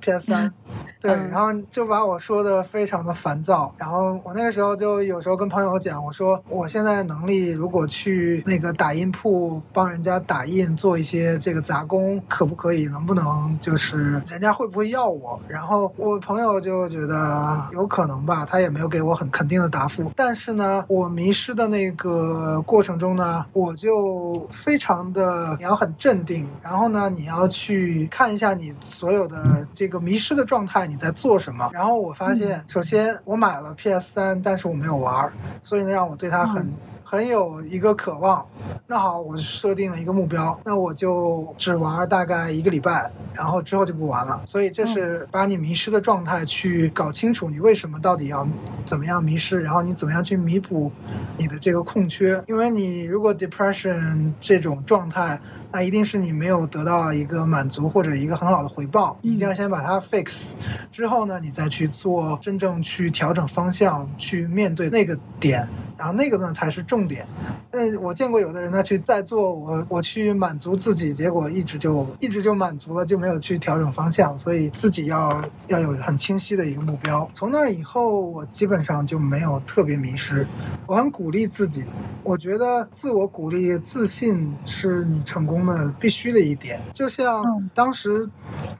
[0.00, 0.52] PS 三。
[1.00, 3.74] 对，然后就把我说的非常的烦躁。
[3.78, 12.88] 然后我那个时候就有时候跟朋友讲，我说我现在能力如果去那个打印铺帮人家打印做一些这个杂工，可不可以？
[12.90, 15.40] 能不能就是人家会不会要我？
[15.48, 20.10] 然后我朋友就觉得有可能吧，他也没有给我很肯定的答复。
[20.16, 30.86] 但是呢，我迷失的那个过程中呢，我就非常的你要很镇定，然后呢，你要去看一下你所有的这个迷失的状态。
[30.86, 31.68] 你在做什么？
[31.72, 35.32] 然后我发现，首先我买了 PS 三，但是我没有玩，
[35.62, 36.66] 所以呢，让我对它很
[37.10, 38.46] 很有一个渴望。
[38.86, 44.40] 那好，我设定了一个目标，那我就只玩大概一个礼拜，然后之后就不玩了。
[44.46, 48.46] 所以这是把你迷失的状态去搞清楚，你为什么到底要
[48.86, 50.92] 怎么样迷失，然后你怎么样去弥补
[51.36, 52.40] 你的这个空缺。
[52.46, 55.40] 因为你如果 depression 这种状态。
[55.72, 60.54] 那一定是你没有得到一个满足或者一个很好的回报，你一定要先把它 fix，
[60.90, 67.26] 之后呢，你再去做真正去调整方向，去面对那个点，然后那个呢才是重点。
[67.72, 77.28] 嗯，我见过有的人他去再做我我去满足自己，结果一直就一直就满足了，就没有去调整方向，所以自己要要有很清晰的一个目标。
[77.34, 80.46] 从那以后，我基本上就没有特别迷失，
[80.86, 81.84] 我很鼓励自己，
[82.24, 87.44] 我觉得自我鼓励、自信是你成功的必须的一点，就像
[87.74, 88.28] 当时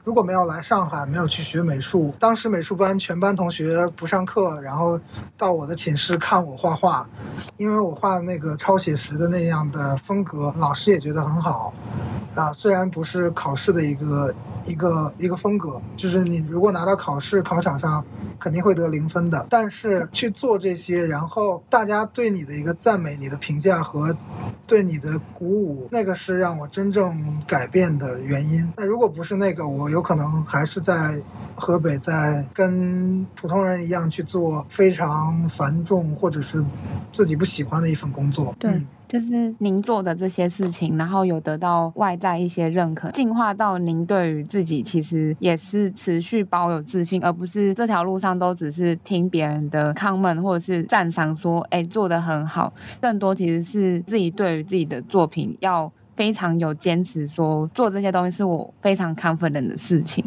[0.03, 4.99] 如果没有来上海，没有去学美术，当时美术班全班同学不上课，然后
[5.37, 7.07] 到我的寝室看我画画，
[7.57, 11.73] 因为我画的那个超写实的那样的风格，老师也觉得很好，
[12.35, 14.33] 啊，虽然不是考试的一个
[14.65, 18.03] 一个一个风格，就是你如果拿到考试考场上。
[18.41, 24.17] 肯定会得零分的，但是去做这些，然后大家对你的一个赞美、你的评价和
[24.65, 28.67] 对你的鼓舞，那个是让我真正改变的原因。
[28.75, 31.21] 那如果不是那个，我有可能还是在
[31.53, 36.65] 河北，在跟普通人一样去做非常繁重或者是
[37.13, 38.55] 自己不喜欢的一份工作。
[38.59, 38.71] 对。
[38.71, 52.71] 嗯就是您做的这些事情，然后有得到外在一些认可，进化到您对于自己其实也是持续保有自信，而不是这条路上都只是听别人的 comment 或者是赞赏说，哎，做得很好。
[53.01, 60.23] 更多其实是自己对于自己的作品要非常有坚持，说做这些东西是我非常 confident 的事情。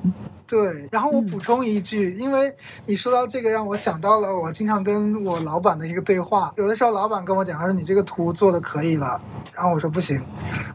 [0.46, 6.52] 对，然后我补充一句，嗯，因为你说到这个，让我想到了我经常跟我老板的一个对话。
[6.56, 9.18] 有的时候老板跟我讲，他说你这个图做的可以了，
[9.54, 10.22] 然后我说不行，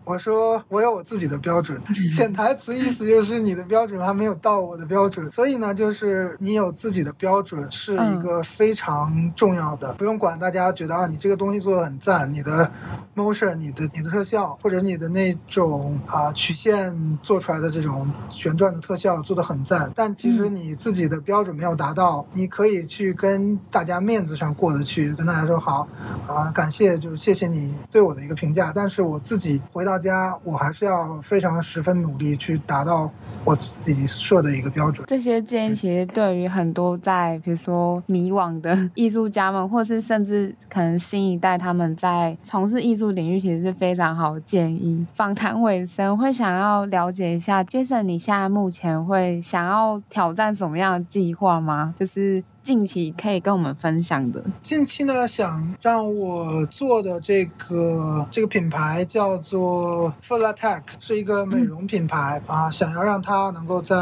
[0.03, 1.79] 我说我有我自己的标准，
[2.15, 12.69] 潜台词意思就是你的标准还没有到我的标准，所以呢，就是你有自己的标准是一个非常重要的，不用管大家觉得啊，你这个东西做的很赞，你的
[13.15, 19.58] motion、你的你的特效或者你的那种啊曲线做出来的这种旋转的特效做的很。
[19.63, 25.87] 赞，但其实你自己的标准没有达到，你可以去跟大家面子上过得去，跟大家说好，
[26.27, 28.71] 啊，感谢，就是谢谢你对我的一个评价。
[28.75, 33.09] 但是我自己回到家，我还是要非常十分努力去达到
[33.43, 35.05] 我自己设的一个标准。
[35.07, 45.05] 这些建议其实对于很多在比如说迷惘的 艺术家们，或是甚至可能新一代他们在从事艺术领域，其实是非常好的建议。
[45.15, 51.91] 访谈尾声会想要了解一下，Jason，你现在目前会想要挑战什么样的计划吗？
[51.97, 52.43] 就是。
[52.69, 54.43] 近期可以跟我们分享的。
[54.61, 63.97] 近期呢，想让我做的这个这个品牌叫做 Philatech，是一个美容品牌、啊，想要让它能够在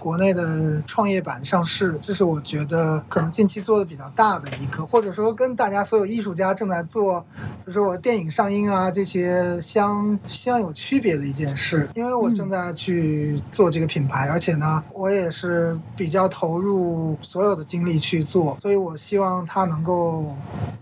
[0.00, 7.22] 国内的创业板上市，这是我觉得可能近期做的比较大的一个，或者说跟大家所有艺术家正在做，
[7.66, 18.00] 就是我电影上映啊这些相相有区别的一件事，因为我正在去做这个品牌，而且呢，我也是比较投入所有的精力。
[18.06, 20.32] 去做，所以我希望它能够，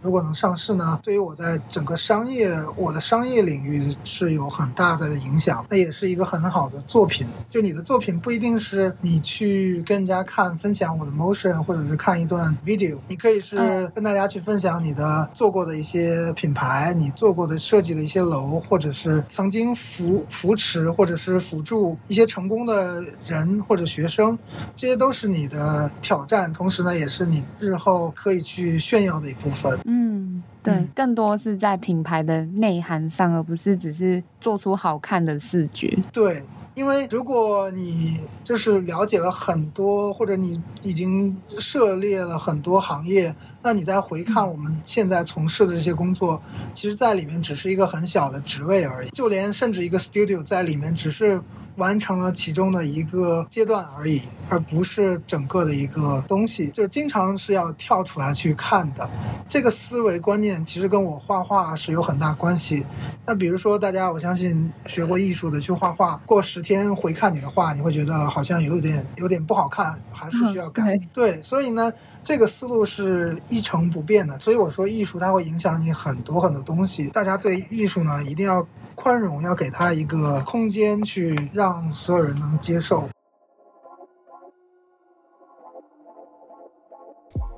[0.03, 5.65] 如果能上市呢，对于我在整个商业，我的商业领域是有很大的影响。
[5.71, 7.27] 那也是一个很好的作品。
[7.49, 13.57] 就你的作品不一定是你去跟人家看分享我的 motion，或者是看一段 video，你可以是
[13.95, 24.39] 跟大家去分享你的做过的一些品牌，你做过的设计的一些楼，或者是曾经扶扶持或者是辅助一些成功的人或者学生，
[24.77, 26.53] 这些都是你的挑战。
[26.53, 27.04] 同时呢，也。
[27.05, 29.79] 也是你日后可以去炫耀的一部分。
[29.85, 35.97] 嗯，对，更多是在品牌的内涵上，而不是只是做出好看的视觉。
[36.11, 36.43] 对。
[36.75, 43.33] 因为如果你就是了解了很多，或者你已经涉猎了很多行业，
[43.63, 46.43] 那你再回看我们现在从事的这些工作，
[46.75, 49.11] 其实在里面只是一个很小的职位而已。
[49.11, 51.41] 就连甚至一个 studio 在里面只是。
[51.77, 56.69] 完成了其中的一个阶段而已，而不是整个的一个东西。
[56.69, 59.09] 就经常是要跳出来去看的，
[59.49, 62.85] 这个思维观念其实跟我画画是有很大关系。
[63.27, 70.95] 那比如说，大家我相信学过艺术的去画画，过十天回看你的画，你会觉得好像有点有点不好看，还是需要改。
[70.95, 71.93] 嗯、 对，所以呢，
[72.25, 74.39] 这个思路是一成不变的。
[74.41, 77.09] 所以我说，艺术它会影响你很多很多东西。
[77.11, 78.67] 大家对艺术呢，一定要。
[78.97, 83.09] 宽容，要给他一个空间，去让所有人能接受。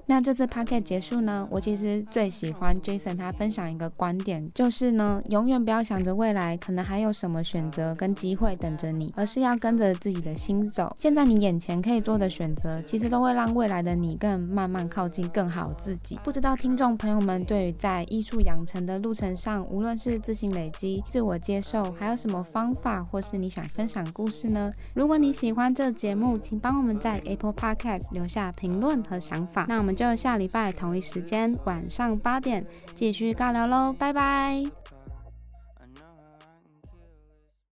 [0.08, 10.94] 那这次 podcast 结束呢，我其实最喜欢 Jason 他分享一个观点，就是呢，永远不要想着未来可能还有什么选择跟机会等着你，而是要跟着自己的心走。
[10.96, 16.16] 现在你眼前可以做的选择，其实都会让未来的你更慢慢靠近更好自己。
[16.22, 24.72] 不知道听众朋友们对于在艺术养成的路程上，无论是自信累积、自我接受，还有什么方法，或是你想分享故事呢？
[24.94, 29.66] 如果你喜欢这节目，请帮我们在 Apple Podcast 留下评论和想法。
[29.68, 34.85] 那我们就下礼拜同一时间晚上八点继续尬聊喽，拜拜。